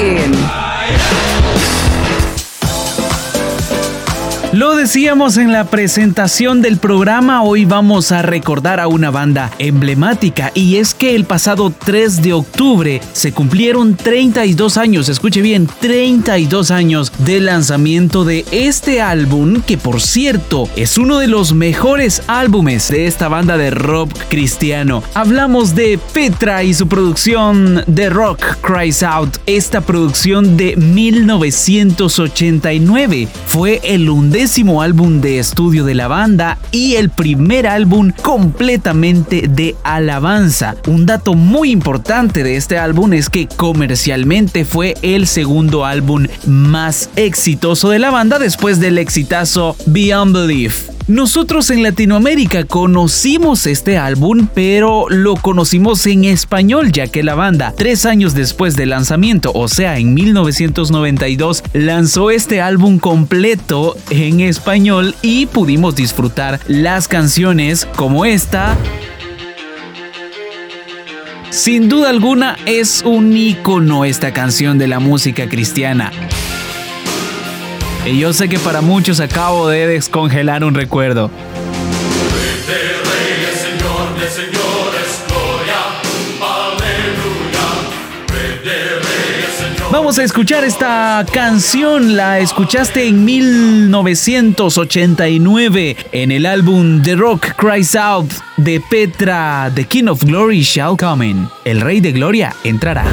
decíamos 4.98 5.36
en 5.36 5.52
la 5.52 5.62
presentación 5.62 6.60
del 6.60 6.78
programa, 6.78 7.44
hoy 7.44 7.64
vamos 7.64 8.10
a 8.10 8.20
recordar 8.20 8.80
a 8.80 8.88
una 8.88 9.12
banda 9.12 9.52
emblemática 9.60 10.50
y 10.54 10.78
es 10.78 10.92
que 10.92 11.14
el 11.14 11.24
pasado 11.24 11.70
3 11.70 12.20
de 12.20 12.32
octubre 12.32 13.00
se 13.12 13.30
cumplieron 13.30 13.94
32 13.94 14.76
años, 14.76 15.08
escuche 15.08 15.40
bien, 15.40 15.68
32 15.80 16.72
años 16.72 17.12
del 17.18 17.44
lanzamiento 17.44 18.24
de 18.24 18.44
este 18.50 19.00
álbum 19.00 19.62
que 19.62 19.78
por 19.78 20.00
cierto 20.00 20.68
es 20.74 20.98
uno 20.98 21.20
de 21.20 21.28
los 21.28 21.54
mejores 21.54 22.24
álbumes 22.26 22.88
de 22.88 23.06
esta 23.06 23.28
banda 23.28 23.56
de 23.56 23.70
rock 23.70 24.10
cristiano. 24.28 25.04
Hablamos 25.14 25.76
de 25.76 26.00
Petra 26.12 26.64
y 26.64 26.74
su 26.74 26.88
producción 26.88 27.84
The 27.94 28.10
Rock 28.10 28.56
Cries 28.62 29.04
Out. 29.04 29.36
Esta 29.46 29.80
producción 29.80 30.56
de 30.56 30.74
1989 30.74 33.28
fue 33.46 33.80
el 33.84 34.10
undécimo 34.10 34.82
álbum 34.82 34.87
de 34.96 35.38
estudio 35.38 35.84
de 35.84 35.94
la 35.94 36.08
banda 36.08 36.56
y 36.70 36.94
el 36.94 37.10
primer 37.10 37.66
álbum 37.66 38.10
completamente 38.22 39.46
de 39.46 39.76
alabanza. 39.84 40.76
Un 40.86 41.04
dato 41.04 41.34
muy 41.34 41.70
importante 41.70 42.42
de 42.42 42.56
este 42.56 42.78
álbum 42.78 43.12
es 43.12 43.28
que 43.28 43.48
comercialmente 43.48 44.64
fue 44.64 44.94
el 45.02 45.26
segundo 45.26 45.84
álbum 45.84 46.26
más 46.46 47.10
exitoso 47.16 47.90
de 47.90 47.98
la 47.98 48.10
banda 48.10 48.38
después 48.38 48.80
del 48.80 48.96
exitazo 48.96 49.76
Beyond 49.84 50.34
Belief. 50.34 50.97
Nosotros 51.08 51.70
en 51.70 51.82
Latinoamérica 51.82 52.64
conocimos 52.64 53.66
este 53.66 53.96
álbum, 53.96 54.46
pero 54.52 55.06
lo 55.08 55.36
conocimos 55.36 56.04
en 56.04 56.24
español, 56.24 56.92
ya 56.92 57.06
que 57.06 57.22
la 57.22 57.34
banda, 57.34 57.72
tres 57.74 58.04
años 58.04 58.34
después 58.34 58.76
del 58.76 58.90
lanzamiento, 58.90 59.50
o 59.54 59.68
sea, 59.68 59.96
en 59.96 60.12
1992, 60.12 61.64
lanzó 61.72 62.30
este 62.30 62.60
álbum 62.60 62.98
completo 62.98 63.96
en 64.10 64.40
español 64.40 65.14
y 65.22 65.46
pudimos 65.46 65.96
disfrutar 65.96 66.60
las 66.68 67.08
canciones 67.08 67.86
como 67.96 68.26
esta. 68.26 68.76
Sin 71.48 71.88
duda 71.88 72.10
alguna 72.10 72.58
es 72.66 73.02
un 73.06 73.34
icono 73.34 74.04
esta 74.04 74.34
canción 74.34 74.76
de 74.76 74.88
la 74.88 74.98
música 74.98 75.48
cristiana. 75.48 76.12
Y 78.06 78.18
yo 78.18 78.32
sé 78.32 78.48
que 78.48 78.58
para 78.58 78.80
muchos 78.80 79.20
acabo 79.20 79.68
de 79.68 79.86
descongelar 79.86 80.64
un 80.64 80.74
recuerdo. 80.74 81.30
Vamos 89.90 90.18
a 90.18 90.22
escuchar 90.22 90.64
esta 90.64 91.24
canción, 91.32 92.14
la 92.14 92.40
escuchaste 92.40 93.08
en 93.08 93.24
1989 93.24 95.96
en 96.12 96.30
el 96.30 96.44
álbum 96.44 97.00
The 97.02 97.16
Rock 97.16 97.54
Cries 97.56 97.96
Out 97.96 98.30
de 98.58 98.80
Petra, 98.80 99.72
The 99.74 99.86
King 99.86 100.08
of 100.08 100.22
Glory 100.22 100.60
Shall 100.60 100.98
Come 100.98 101.26
In. 101.26 101.48
El 101.64 101.80
Rey 101.80 102.00
de 102.00 102.12
Gloria 102.12 102.54
entrará. 102.64 103.06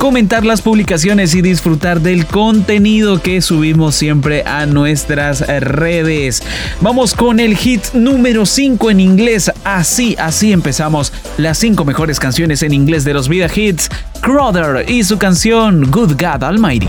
comentar 0.00 0.46
las 0.46 0.62
publicaciones 0.62 1.34
y 1.34 1.42
disfrutar 1.42 2.00
del 2.00 2.24
contenido 2.24 3.20
que 3.20 3.42
subimos 3.42 3.94
siempre 3.94 4.42
a 4.46 4.64
nuestras 4.64 5.46
redes. 5.46 6.42
Vamos 6.80 7.12
con 7.12 7.38
el 7.38 7.54
hit 7.54 7.92
número 7.92 8.46
5 8.46 8.90
en 8.90 8.98
inglés. 8.98 9.52
Así, 9.62 10.16
así 10.18 10.52
empezamos 10.52 11.12
las 11.36 11.58
5 11.58 11.84
mejores 11.84 12.18
canciones 12.18 12.62
en 12.62 12.72
inglés 12.72 13.04
de 13.04 13.12
los 13.12 13.28
Vida 13.28 13.46
Hits. 13.54 13.90
Crowder 14.22 14.88
y 14.88 15.04
su 15.04 15.18
canción 15.18 15.90
Good 15.90 16.12
God 16.12 16.44
Almighty. 16.44 16.88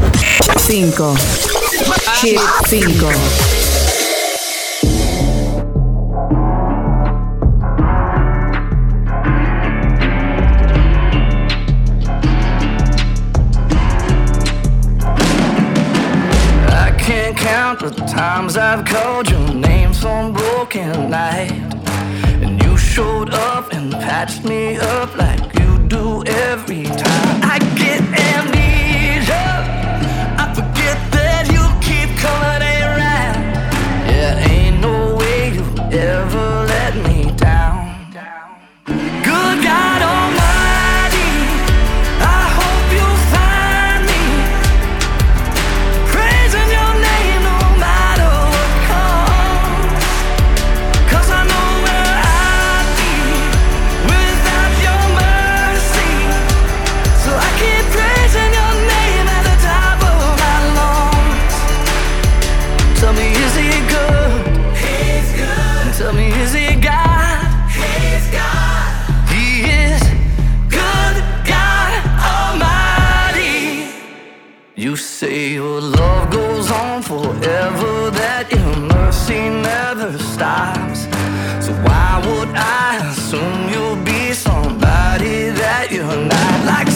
5. 0.65 1.15
Hit 2.21 2.39
5. 2.69 3.60
The 17.81 17.89
times 17.89 18.57
I've 18.57 18.85
called 18.85 19.27
your 19.27 19.55
name 19.55 19.91
some 19.91 20.33
broken 20.33 21.09
night. 21.09 21.51
And 22.43 22.61
you 22.61 22.77
showed 22.77 23.31
up 23.31 23.73
and 23.73 23.91
patched 23.91 24.43
me 24.43 24.77
up 24.77 25.17
like 25.17 25.57
you 25.57 25.79
do 25.87 26.23
every 26.27 26.83
time. 26.83 27.10
that 86.29 86.65
like 86.65 86.90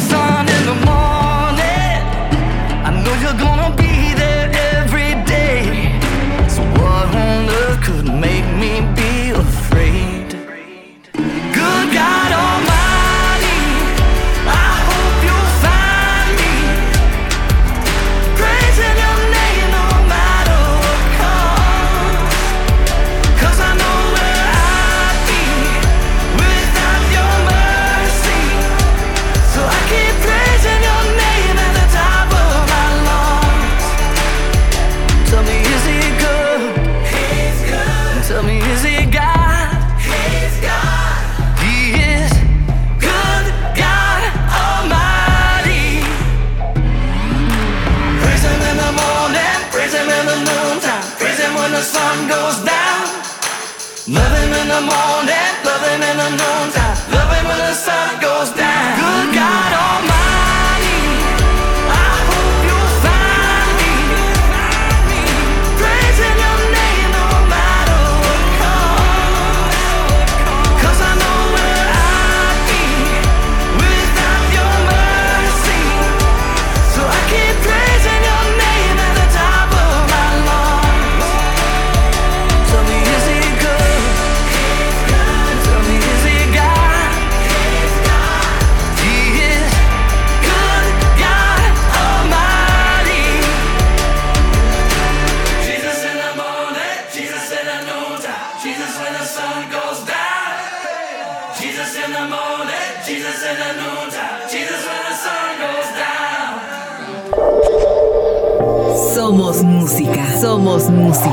Somos 109.14 109.62
música, 109.62 110.22
somos 110.40 110.90
música. 110.90 111.30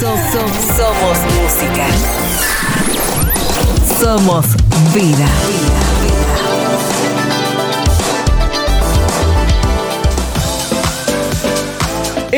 So- 0.00 0.16
so- 0.32 0.74
somos 0.76 1.18
música. 1.34 1.86
Somos 4.00 4.46
vida. 4.92 6.01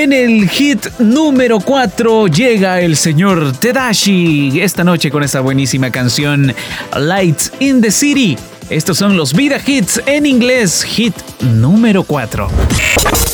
En 0.05 0.13
el 0.13 0.51
hit 0.51 0.87
número 0.99 1.61
4 1.61 2.27
llega 2.27 2.79
el 2.79 2.95
señor 2.95 3.57
Tadashi 3.57 4.61
esta 4.61 4.85
noche 4.85 5.11
con 5.11 5.23
esta 5.23 5.41
buenísima 5.41 5.91
canción 5.91 6.55
Lights 6.95 7.53
in 7.59 7.81
the 7.81 7.91
City. 7.91 8.37
Estos 8.69 8.99
son 8.99 9.17
los 9.17 9.33
Vida 9.33 9.59
Hits 9.65 10.03
en 10.05 10.27
inglés, 10.27 10.83
hit 10.83 11.15
número 11.41 12.05
4. 12.05 12.51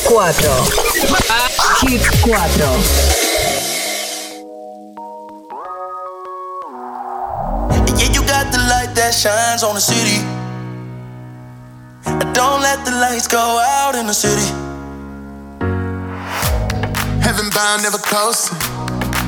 4. 0.04 0.50
Hit 1.88 2.02
4. 2.20 2.38
Yeah, 7.98 8.12
you 8.12 8.20
got 8.20 8.52
the 8.52 8.58
light 8.58 8.94
that 8.94 9.12
shines 9.12 9.64
on 9.64 9.74
the 9.74 9.80
city. 9.80 10.20
Don't 12.32 12.62
let 12.62 12.84
the 12.84 12.92
lights 12.92 13.26
go 13.26 13.58
out 13.58 13.96
in 13.96 14.06
the 14.06 14.14
city. 14.14 14.69
Heaven 17.40 17.56
bound, 17.56 17.80
never 17.80 17.96
coasting. 17.96 18.60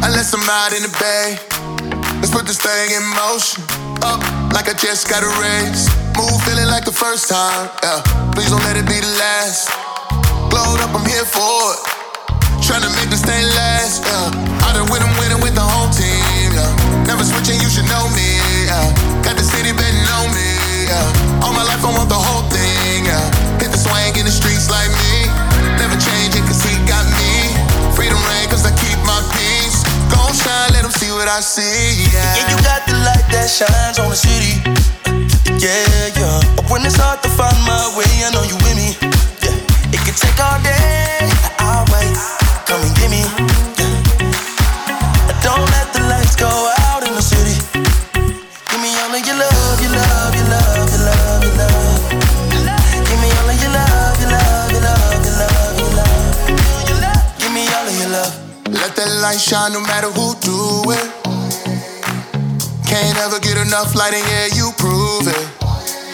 Unless 0.05 0.37
I'm 0.37 0.45
out 0.45 0.77
in 0.77 0.85
the 0.85 0.93
bay. 1.01 1.41
Let's 2.21 2.29
put 2.29 2.45
this 2.45 2.61
thing 2.61 2.93
in 2.93 3.01
motion. 3.17 3.65
Up 4.05 4.21
like 4.53 4.69
I 4.69 4.77
just 4.77 5.09
got 5.09 5.25
a 5.25 5.33
raise. 5.41 5.89
Move 6.13 6.37
feeling 6.45 6.69
like 6.69 6.85
the 6.85 6.93
first 6.93 7.33
time. 7.33 7.73
Yeah. 7.81 8.05
Please 8.37 8.53
don't 8.53 8.61
let 8.69 8.77
it 8.77 8.85
be 8.85 9.01
the 9.01 9.09
last. 9.17 9.73
Glowed 10.53 10.85
up, 10.85 10.93
I'm 10.93 11.09
here 11.09 11.25
for 11.25 11.57
it. 11.73 11.81
Trying 12.61 12.85
to 12.85 12.93
make 13.01 13.09
this 13.09 13.25
thing 13.25 13.49
last. 13.57 14.05
Yeah. 14.05 14.61
I 14.61 14.77
done 14.77 14.93
with 14.93 15.01
the 15.01 15.12
I 31.33 31.41
see. 31.41 32.13
Yeah. 32.13 32.37
Yeah, 32.37 32.51
you 32.53 32.59
got 32.61 32.85
the 32.85 32.93
light 33.09 33.25
that 33.33 33.49
shines 33.49 33.97
on 33.97 34.13
the 34.13 34.17
city. 34.21 34.61
Yeah, 35.57 36.13
yeah. 36.13 36.45
But 36.61 36.69
when 36.69 36.85
it's 36.85 37.01
hard 37.01 37.25
to 37.25 37.31
find 37.33 37.57
my 37.65 37.89
way, 37.97 38.05
I 38.21 38.29
know 38.37 38.45
you 38.45 38.53
with 38.61 38.77
me. 38.77 38.93
Yeah. 39.41 39.97
It 39.97 40.01
could 40.05 40.13
take 40.13 40.37
all 40.37 40.61
day. 40.61 41.25
I'll 41.57 41.89
wait. 41.89 42.13
Come 42.69 42.85
and 42.85 42.93
get 43.01 43.09
me. 43.09 43.25
Yeah. 43.81 43.97
Don't 45.41 45.65
let 45.73 45.89
the 45.97 46.05
lights 46.05 46.37
go 46.37 46.53
out 46.93 47.01
in 47.01 47.17
the 47.17 47.25
city. 47.25 47.57
Give 48.69 48.81
me 48.85 48.93
all 49.01 49.17
of 49.17 49.25
your 49.25 49.33
love, 49.41 49.81
your 49.81 49.89
love, 49.89 50.37
your 50.37 50.49
love, 50.53 50.85
your 50.85 51.01
love, 51.01 51.41
your 51.49 51.57
love. 51.65 52.13
Give 53.09 53.21
me 53.25 53.33
all 53.41 53.49
of 53.49 53.57
your 53.57 53.73
love, 53.73 54.21
your 54.21 54.37
love, 54.37 54.69
your 54.69 54.85
love, 54.85 55.25
your 55.25 55.33
love, 55.33 55.81
your 55.81 57.01
love. 57.01 57.25
Give 57.41 57.53
me 57.57 57.65
all 57.73 57.89
of 57.89 57.97
your 57.97 58.13
love. 58.21 58.33
Let 58.69 58.93
that 59.01 59.09
light 59.25 59.41
shine 59.41 59.73
no 59.73 59.81
matter 59.81 60.13
who 60.13 60.37
do 60.45 60.93
it. 60.93 61.12
Can't 62.93 63.17
ever 63.25 63.41
get 63.41 63.57
enough 63.57 63.95
light 63.97 64.13
and 64.13 64.21
yeah, 64.29 64.53
you 64.53 64.69
prove 64.77 65.25
it. 65.25 65.41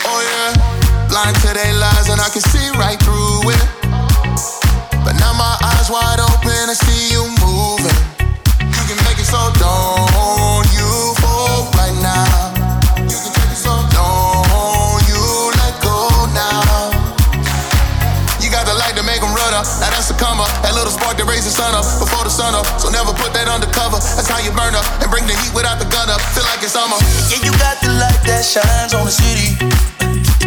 Oh 0.06 0.22
yeah, 0.22 0.54
blind 1.10 1.34
to 1.42 1.50
their 1.50 1.74
lies 1.74 2.06
and 2.06 2.22
I 2.22 2.30
can 2.30 2.38
see 2.38 2.70
right 2.78 2.94
through 3.02 3.50
it. 3.50 3.64
But 5.02 5.18
now 5.18 5.34
my 5.34 5.58
eyes 5.58 5.90
wide 5.90 6.22
open, 6.22 6.70
I 6.70 6.78
see 6.78 7.10
you 7.10 7.26
moving. 7.42 7.98
You 8.62 8.82
can 8.86 8.94
make 9.10 9.18
it 9.18 9.26
so 9.26 9.42
don't 9.58 10.70
you 10.70 11.18
fall 11.18 11.66
right 11.74 11.98
now. 11.98 12.54
You 12.94 13.10
can 13.10 13.32
take 13.34 13.50
it 13.50 13.58
so 13.58 13.74
don't 13.90 15.02
you 15.10 15.18
let 15.58 15.74
go 15.82 16.30
now. 16.30 16.94
You 18.38 18.54
got 18.54 18.70
the 18.70 18.78
light 18.78 18.94
to 18.94 19.02
make 19.02 19.18
them 19.18 19.34
run 19.34 19.50
up. 19.50 19.66
Now 19.82 19.90
that's 19.90 20.14
a 20.14 20.16
come 20.16 20.38
up. 20.38 20.46
That 20.62 20.78
little 20.78 20.94
spark 20.94 21.18
that 21.18 21.26
raises 21.26 21.58
sun 21.58 21.74
up 21.74 21.82
before 21.98 22.22
the 22.22 22.30
sun 22.30 22.54
up. 22.54 22.70
So 22.78 22.86
never 22.86 23.10
put 23.18 23.34
that 23.34 23.50
undercover. 23.50 23.98
That's 24.14 24.30
how 24.30 24.38
you 24.38 24.54
burn 24.54 24.78
up 24.78 24.86
and 25.02 25.10
bring 25.10 25.26
the 25.26 25.34
heat 25.42 25.50
without 25.50 25.82
the 25.82 25.90
gun 25.90 26.06
up. 26.06 26.22
Feel 26.38 26.46
summer. 26.78 27.00
Yeah, 27.30 27.42
you 27.42 27.52
got 27.58 27.76
the 27.82 27.90
light 27.98 28.22
that 28.30 28.46
shines 28.46 28.94
on 28.94 29.04
the 29.04 29.10
city. 29.10 29.58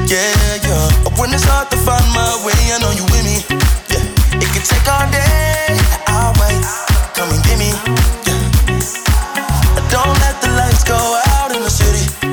Yeah, 0.08 0.32
yeah. 0.64 1.20
When 1.20 1.34
it's 1.36 1.44
hard 1.44 1.68
to 1.72 1.78
find 1.84 2.08
my 2.16 2.32
way, 2.48 2.56
I 2.72 2.80
know 2.80 2.92
you 2.96 3.04
with 3.12 3.26
me. 3.28 3.38
Yeah. 3.92 4.40
It 4.40 4.48
could 4.56 4.64
take 4.64 4.88
all 4.88 5.08
day. 5.12 5.76
I'll 6.08 6.32
wait. 6.40 6.64
Come 7.16 7.30
and 7.36 7.44
get 7.44 7.60
me. 7.60 7.72
Yeah. 8.28 9.92
Don't 9.92 10.16
let 10.24 10.40
the 10.40 10.52
lights 10.56 10.84
go 10.88 11.00
out 11.36 11.52
in 11.52 11.62
the 11.68 11.74
city. 11.82 12.31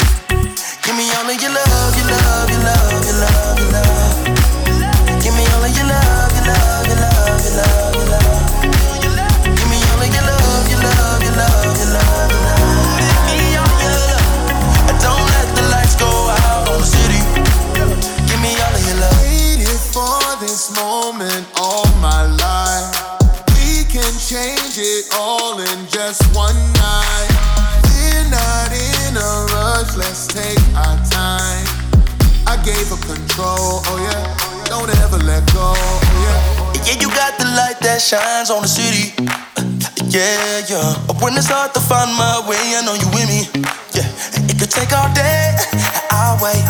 Shines 38.09 38.49
on 38.49 38.63
the 38.63 38.69
city. 38.69 39.13
Uh, 39.21 39.69
yeah, 40.09 40.65
yeah. 40.65 40.97
When 41.21 41.37
it's 41.37 41.53
hard 41.53 41.75
to 41.75 41.81
find 41.81 42.09
my 42.17 42.41
way, 42.49 42.57
I 42.73 42.81
know 42.81 42.97
you 42.97 43.05
with 43.13 43.29
me. 43.29 43.45
Yeah, 43.93 44.09
it 44.49 44.57
could 44.57 44.73
take 44.73 44.97
all 44.97 45.13
day. 45.13 45.53
Uh, 45.77 46.17
I'll 46.17 46.41
wait. 46.41 46.65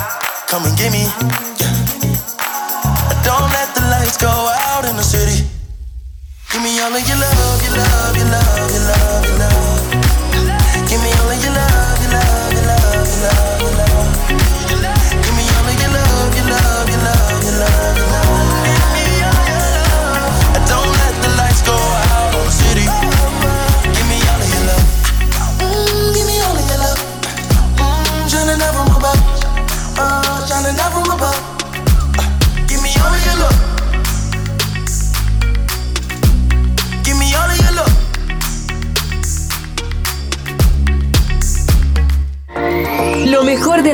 Come 0.51 0.67
and 0.67 0.75
get 0.75 0.91
me. 0.91 1.07
Yeah. 1.63 1.71
Don't 3.23 3.47
let 3.55 3.71
the 3.79 3.87
lights 3.87 4.19
go 4.19 4.27
out 4.27 4.83
in 4.91 4.97
the 4.97 5.07
city. 5.07 5.47
Give 6.51 6.61
me 6.61 6.75
all 6.83 6.91
of 6.91 7.07
your 7.07 7.19
love, 7.23 7.63
your 7.63 7.77
love, 7.87 8.17
your 8.19 8.27
love, 8.27 8.71
your 8.75 8.83
love. 8.91 9.18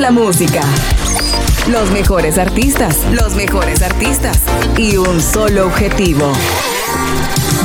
La 0.05 0.11
música. 0.11 0.61
Los 1.67 1.91
mejores 1.91 2.37
artistas. 2.37 2.99
Los 3.13 3.35
mejores 3.35 3.81
artistas. 3.81 4.39
Y 4.77 4.99
un 4.99 5.19
solo 5.23 5.65
objetivo. 5.65 6.31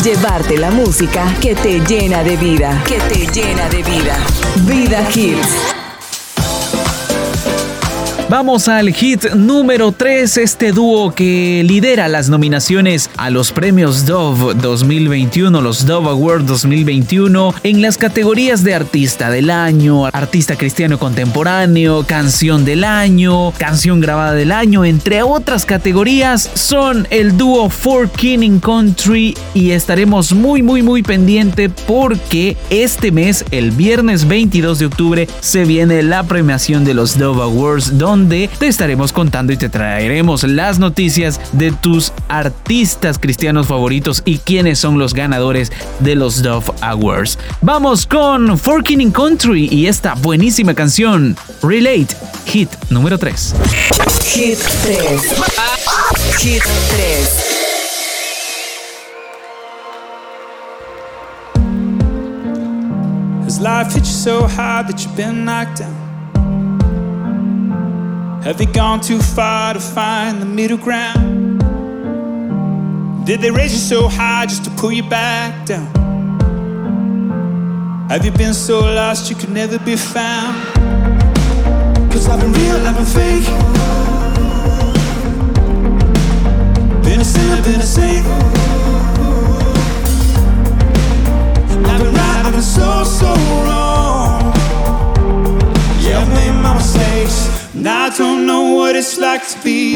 Llevarte 0.05 0.57
la 0.57 0.71
música 0.71 1.35
que 1.41 1.53
te 1.53 1.81
llena 1.81 2.23
de 2.23 2.37
vida. 2.37 2.81
Que 2.87 2.97
te 2.97 3.27
llena 3.27 3.67
de 3.67 3.83
vida. 3.83 4.17
Vida 4.63 5.05
Hits. 5.13 5.68
Vamos 8.29 8.67
al 8.67 8.93
hit 8.93 9.33
número 9.33 9.91
3, 9.91 10.37
este 10.37 10.71
dúo 10.71 11.15
que 11.15 11.63
lidera 11.65 12.07
las 12.07 12.29
nominaciones 12.29 13.09
a 13.17 13.31
los 13.31 13.51
premios 13.51 14.05
Dove 14.05 14.53
2021, 14.53 15.59
los 15.61 15.87
Dove 15.87 16.09
Awards 16.09 16.45
2021, 16.45 17.55
en 17.63 17.81
las 17.81 17.97
categorías 17.97 18.63
de 18.63 18.75
Artista 18.75 19.31
del 19.31 19.49
Año, 19.49 20.05
Artista 20.05 20.55
Cristiano 20.55 20.99
Contemporáneo, 20.99 22.05
Canción 22.05 22.65
del 22.65 22.83
Año, 22.83 23.51
Canción 23.57 23.99
Grabada 23.99 24.33
del 24.33 24.51
Año, 24.51 24.85
entre 24.85 25.23
otras 25.23 25.65
categorías, 25.65 26.51
son 26.53 27.07
el 27.09 27.35
dúo 27.35 27.71
For 27.71 28.11
King 28.11 28.43
in 28.43 28.59
Country 28.59 29.35
y 29.55 29.71
estaremos 29.71 30.33
muy 30.33 30.61
muy 30.61 30.83
muy 30.83 31.01
pendiente 31.01 31.67
porque 31.69 32.57
este 32.69 33.11
mes, 33.11 33.43
el 33.49 33.71
viernes 33.71 34.27
22 34.27 34.77
de 34.77 34.85
octubre, 34.85 35.27
se 35.39 35.65
viene 35.65 36.03
la 36.03 36.21
premiación 36.21 36.85
de 36.85 36.93
los 36.93 37.17
Dove 37.17 37.41
Awards 37.41 37.97
te 38.27 38.67
estaremos 38.67 39.13
contando 39.13 39.53
y 39.53 39.57
te 39.57 39.69
traeremos 39.69 40.43
las 40.43 40.77
noticias 40.77 41.39
de 41.53 41.71
tus 41.71 42.11
artistas 42.27 43.17
cristianos 43.17 43.67
favoritos 43.67 44.21
y 44.25 44.39
quiénes 44.39 44.79
son 44.79 44.99
los 44.99 45.13
ganadores 45.13 45.71
de 45.99 46.15
los 46.15 46.41
Dove 46.41 46.65
Awards. 46.81 47.39
Vamos 47.61 48.05
con 48.05 48.57
Forking 48.57 48.99
in 48.99 49.11
Country 49.11 49.69
y 49.71 49.87
esta 49.87 50.15
buenísima 50.15 50.73
canción, 50.73 51.37
Relate, 51.61 52.07
hit 52.45 52.69
número 52.89 53.17
3. 53.17 53.55
Hit 54.25 54.59
3. 54.83 55.21
Hit 56.39 56.63
3. 56.63 57.59
Has 63.45 63.61
life 63.61 63.93
hit 63.93 63.99
you 63.99 64.05
so 64.05 64.45
hard 64.45 64.87
that 64.87 65.03
you've 65.03 65.15
been 65.15 65.45
knocked 65.45 65.79
down? 65.79 66.08
Have 68.43 68.57
they 68.57 68.65
gone 68.65 69.01
too 69.01 69.19
far 69.19 69.73
to 69.73 69.81
find 69.81 70.41
the 70.41 70.45
middle 70.45 70.77
ground? 70.77 71.59
Did 73.25 73.41
they 73.41 73.51
raise 73.51 73.73
you 73.73 73.79
so 73.79 74.07
high 74.07 74.45
just 74.45 74.63
to 74.63 74.71
pull 74.71 74.93
you 74.93 75.03
back 75.03 75.65
down? 75.65 75.87
Have 78.09 78.23
you 78.23 78.31
been 78.31 78.53
so 78.53 78.79
lost 78.79 79.29
you 79.29 79.35
could 79.35 79.51
never 79.51 79.77
be 79.79 79.97
found? 79.97 80.55
Cause 82.13 82.29
I've 82.29 82.39
been 82.39 82.53
real, 82.53 82.77
I've 82.87 82.95
been 82.95 83.05
fake. 83.05 83.45
Been 87.03 87.19
a 87.19 87.25
sinner, 87.25 87.61
been 87.61 87.81
a 87.81 87.83
saint. 87.83 88.25
I've 91.85 92.01
been 92.01 92.13
right, 92.13 92.41
I've 92.45 92.53
been 92.53 92.61
so, 92.61 93.03
so 93.03 93.27
wrong. 93.65 94.53
Yeah, 96.01 96.21
I've 96.21 96.29
made 96.29 96.53
my 96.63 96.73
mistakes. 96.75 97.58
And 97.79 97.87
I 97.87 98.09
don't 98.09 98.45
know 98.45 98.75
what 98.75 98.97
it's 98.97 99.17
like 99.17 99.47
to 99.47 99.63
be. 99.63 99.91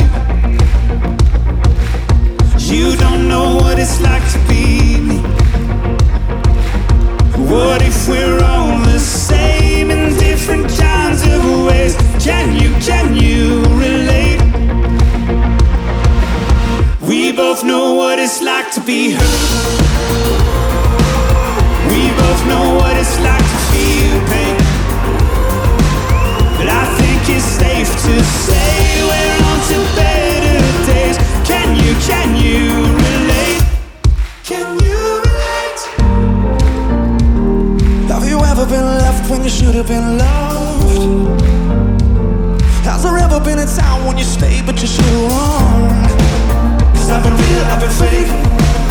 You 2.74 2.96
don't 2.96 3.28
know 3.28 3.58
what 3.58 3.78
it's 3.78 4.00
like 4.00 4.24
to 4.32 4.40
be 4.48 5.02
me. 5.02 5.18
What 7.52 7.82
if 7.82 8.08
we're 8.08 8.42
all 8.42 8.80
the 8.86 9.00
same 9.00 9.92
in 9.92 10.18
different 10.18 10.70
kinds 10.70 11.24
of 11.28 11.44
ways? 11.68 11.98
Can 12.24 12.56
you, 12.56 12.72
can 12.80 13.18
you 13.18 13.62
relate? 13.76 14.40
We 17.02 17.34
both 17.34 17.66
know 17.66 17.96
what 17.96 18.18
it's 18.18 18.42
like 18.42 18.72
to 18.76 18.82
be 18.82 19.12
hurt. 19.12 19.42
We 21.90 22.02
both 22.16 22.48
know 22.48 22.76
what 22.80 22.96
it's 22.96 23.20
like 23.20 23.44
to 23.54 23.60
feel 23.74 24.20
pain. 24.32 24.58
But 26.58 26.70
I 26.70 27.03
safe 27.44 27.91
to 28.04 28.24
say 28.24 29.04
we're 29.10 29.38
on 29.50 29.60
to 29.70 29.78
better 29.96 30.60
days. 30.88 31.18
Can 31.46 31.76
you, 31.76 31.94
can 32.08 32.36
you 32.36 32.88
relate? 33.06 33.62
Can 34.44 34.80
you 34.80 35.02
relate? 35.28 35.82
Have 38.10 38.26
you 38.28 38.39
ever 38.39 38.66
been 38.66 38.86
left 39.04 39.30
when 39.30 39.44
you 39.44 39.50
should 39.50 39.76
have 39.76 39.88
been 39.88 40.18
loved? 40.18 41.41
Has 42.86 43.04
there 43.04 43.18
ever 43.18 43.39
been 43.39 43.60
a 43.60 43.66
time 43.66 44.06
when 44.06 44.18
you 44.18 44.24
stayed 44.24 44.66
but 44.66 44.82
you 44.82 44.88
should 44.88 45.06
have 45.06 45.32
run? 45.32 46.10
Cause 46.96 47.10
I've 47.10 47.24
been 47.24 47.34
real, 47.34 47.64
I've 47.66 47.80
been 47.80 47.91
fake. 47.91 48.83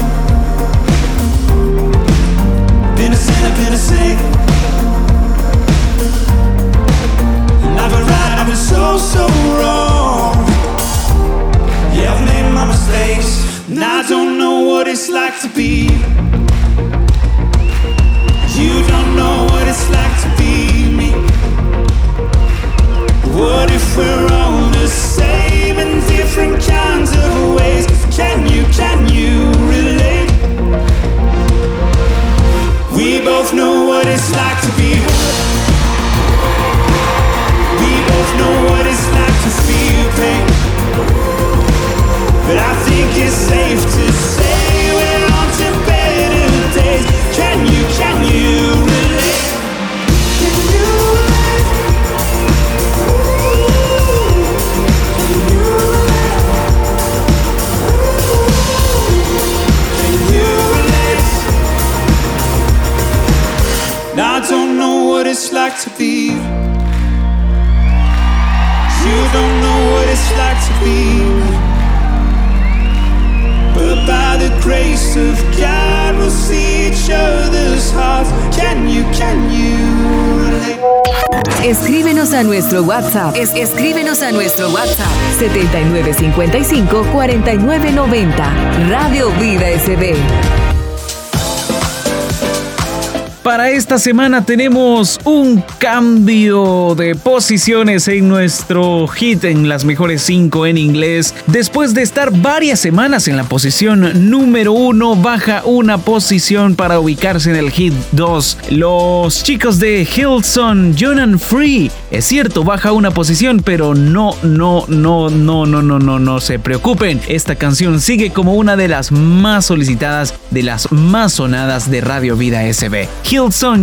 Esta 93.92 94.04
semana 94.04 94.46
tenemos 94.46 95.20
un 95.24 95.62
cambio 95.76 96.94
de 96.94 97.14
posiciones 97.14 98.08
en 98.08 98.26
nuestro 98.26 99.06
hit 99.06 99.44
en 99.44 99.68
las 99.68 99.84
mejores 99.84 100.22
5 100.22 100.64
en 100.64 100.78
inglés. 100.78 101.34
Después 101.46 101.92
de 101.92 102.00
estar 102.00 102.32
varias 102.32 102.80
semanas 102.80 103.28
en 103.28 103.36
la 103.36 103.44
posición 103.44 104.30
número 104.30 104.72
1, 104.72 105.16
baja 105.16 105.60
una 105.66 105.98
posición 105.98 106.74
para 106.74 107.00
ubicarse 107.00 107.50
en 107.50 107.56
el 107.56 107.70
hit 107.70 107.92
2. 108.12 108.58
Los 108.70 109.44
chicos 109.44 109.78
de 109.78 110.08
Hillsong, 110.10 110.96
John 110.98 111.38
Free. 111.38 111.90
Es 112.10 112.24
cierto, 112.24 112.64
baja 112.64 112.92
una 112.92 113.10
posición, 113.10 113.60
pero 113.62 113.94
no, 113.94 114.34
no, 114.42 114.86
no, 114.88 115.28
no, 115.28 115.66
no, 115.66 115.82
no, 115.82 115.98
no, 115.98 116.18
no 116.18 116.40
se 116.40 116.58
preocupen. 116.58 117.20
Esta 117.28 117.56
canción 117.56 118.00
sigue 118.00 118.30
como 118.30 118.54
una 118.54 118.74
de 118.74 118.88
las 118.88 119.12
más 119.12 119.66
solicitadas, 119.66 120.32
de 120.50 120.62
las 120.62 120.90
más 120.92 121.34
sonadas 121.34 121.90
de 121.90 122.00
Radio 122.00 122.36
Vida 122.38 122.62
SB. 122.72 123.06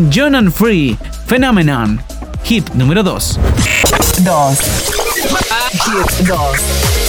John 0.07 0.35
and 0.35 0.53
Free 0.53 0.97
Phenomenon. 1.27 1.99
Hit 2.43 2.73
número 2.73 3.03
2. 3.03 3.09
2. 4.23 4.23
Hit 5.83 6.25
2. 6.25 7.08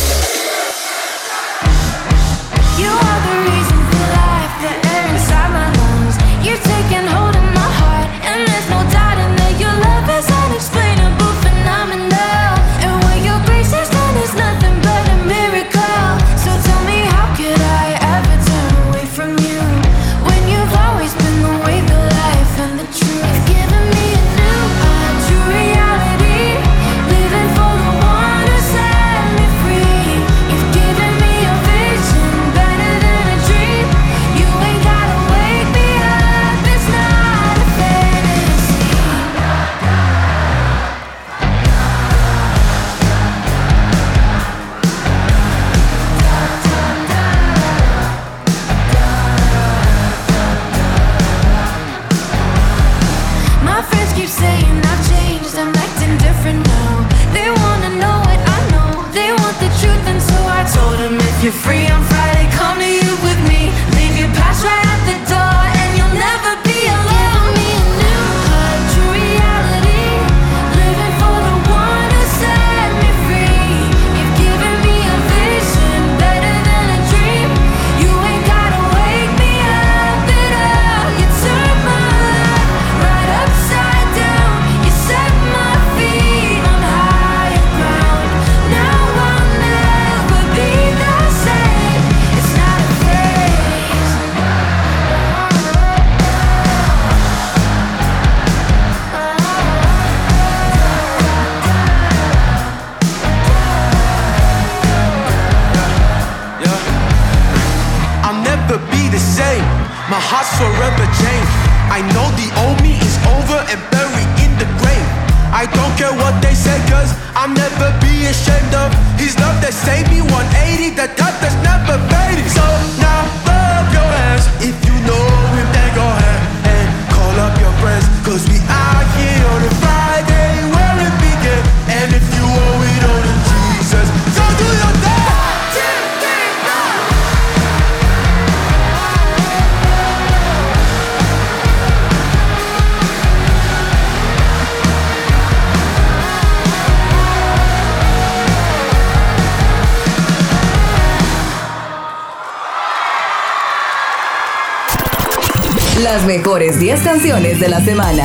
Canciones 157.10 157.58
de 157.58 157.68
la 157.68 157.84
semana. 157.84 158.24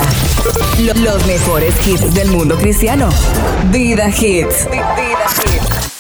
Lo- 0.79 0.93
Los 1.01 1.25
mejores 1.25 1.73
hits 1.87 2.13
del 2.13 2.29
mundo 2.29 2.55
cristiano. 2.55 3.09
Vida 3.71 4.09
Hits. 4.09 4.69
Vida 4.69 5.25
Hits. 5.43 5.91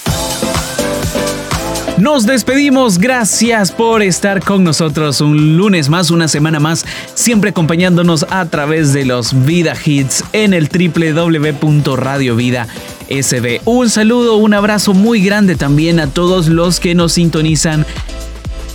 Nos 1.97 2.27
despedimos, 2.27 2.99
gracias 2.99 3.71
por 3.71 4.03
estar 4.03 4.43
con 4.43 4.63
nosotros 4.63 5.19
un 5.21 5.57
lunes 5.57 5.89
más, 5.89 6.11
una 6.11 6.27
semana 6.27 6.59
más, 6.59 6.85
siempre 7.15 7.49
acompañándonos 7.49 8.27
a 8.29 8.45
través 8.45 8.93
de 8.93 9.05
los 9.05 9.45
Vida 9.45 9.73
Hits 9.83 10.23
en 10.33 10.53
el 10.53 10.69
www.radiovida.sb. 10.69 13.61
Un 13.65 13.89
saludo, 13.89 14.35
un 14.35 14.53
abrazo 14.53 14.93
muy 14.93 15.21
grande 15.21 15.55
también 15.55 15.99
a 15.99 16.05
todos 16.05 16.49
los 16.49 16.79
que 16.79 16.93
nos 16.93 17.13
sintonizan 17.13 17.83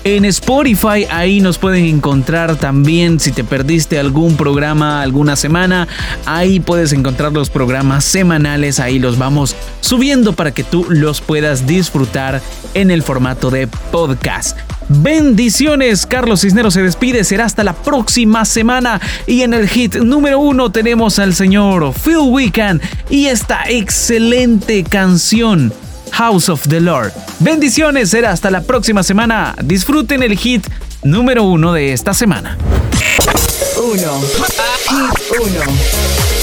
en 0.05 0.25
Spotify, 0.25 1.07
ahí 1.11 1.41
nos 1.41 1.59
pueden 1.59 1.85
encontrar 1.85 2.57
también 2.57 3.21
si 3.21 3.33
te 3.33 3.45
perdiste 3.45 3.99
algún 3.99 4.37
programa 4.37 5.03
alguna 5.03 5.37
semana, 5.37 5.89
ahí 6.27 6.61
puedes 6.61 6.93
encontrar 6.93 7.33
los 7.33 7.51
programas 7.51 8.05
semanales, 8.05 8.81
ahí 8.81 8.99
los 8.99 9.19
vamos 9.19 9.55
subiendo 9.81 10.33
para 10.33 10.53
que 10.53 10.65
tú 10.65 10.87
los 10.89 11.21
puedas 11.21 11.67
disfrutar 11.67 12.41
en 12.75 12.91
el 12.91 13.03
formato 13.03 13.51
de 13.51 13.67
podcast. 13.67 14.57
Bendiciones, 14.89 16.07
Carlos 16.07 16.41
Cisneros 16.41 16.75
se 16.75 16.83
despide, 16.83 17.23
será 17.23 17.45
hasta 17.45 17.63
la 17.63 17.75
próxima 17.75 18.45
semana 18.45 19.01
y 19.27 19.43
en 19.43 19.55
el 19.55 19.69
hit 19.69 19.97
número 19.97 20.41
uno 20.41 20.73
tenemos 20.73 21.19
al 21.19 21.35
señor 21.35 21.93
Phil 21.93 22.19
Wiccan 22.29 22.81
y 23.09 23.27
esta 23.27 23.65
excelente 23.69 24.83
canción. 24.83 25.73
House 26.13 26.49
of 26.49 26.67
the 26.69 26.81
Lord. 26.81 27.13
Bendiciones, 27.39 28.11
será 28.11 28.33
hasta 28.33 28.51
la 28.51 28.63
próxima 28.63 29.03
semana. 29.03 29.55
Disfruten 29.63 30.23
el 30.23 30.37
hit 30.37 30.67
número 31.03 31.45
uno 31.45 31.73
de 31.73 31.93
esta 31.93 32.15
semana. 32.15 32.57
1. 33.77 33.97
Hit 34.89 35.21
1. 35.41 36.40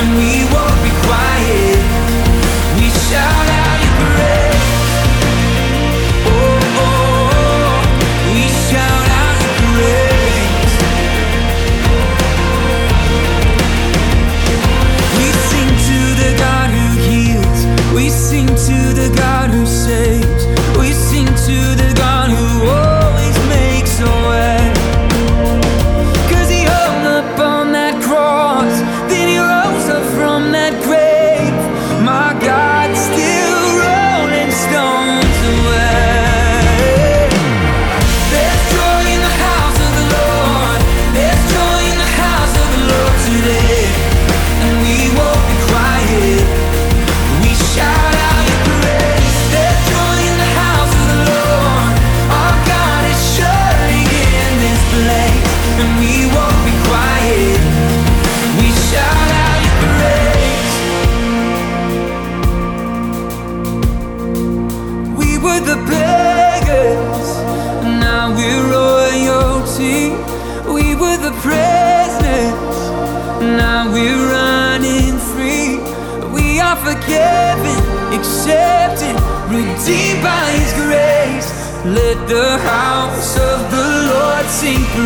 and 0.00 0.16
we 0.16 0.44
won't 0.54 0.82
be 0.84 0.90
quiet. 1.06 1.67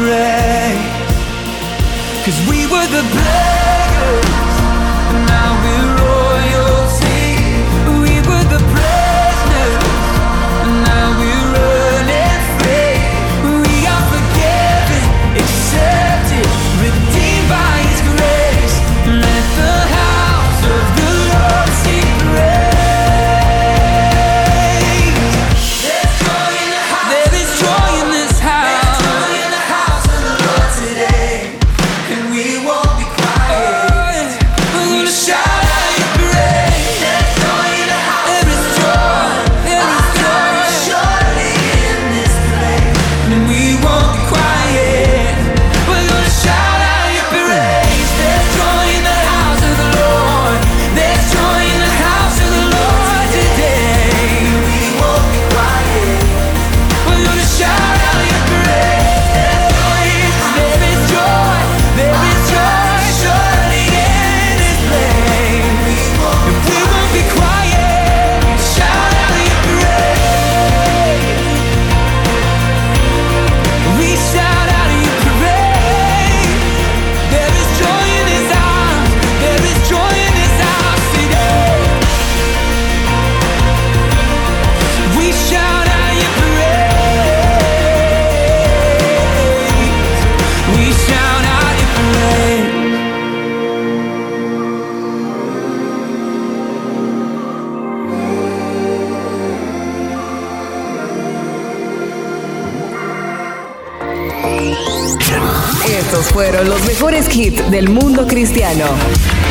pray. 0.00 0.72
Cause 2.24 2.38
we 2.48 2.66
were 2.66 2.86
the 2.96 3.31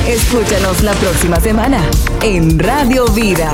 Escúchanos 0.07 0.82
la 0.82 0.93
próxima 0.93 1.39
semana 1.39 1.88
en 2.24 2.57
Radio 2.57 3.05
Vida. 3.05 3.53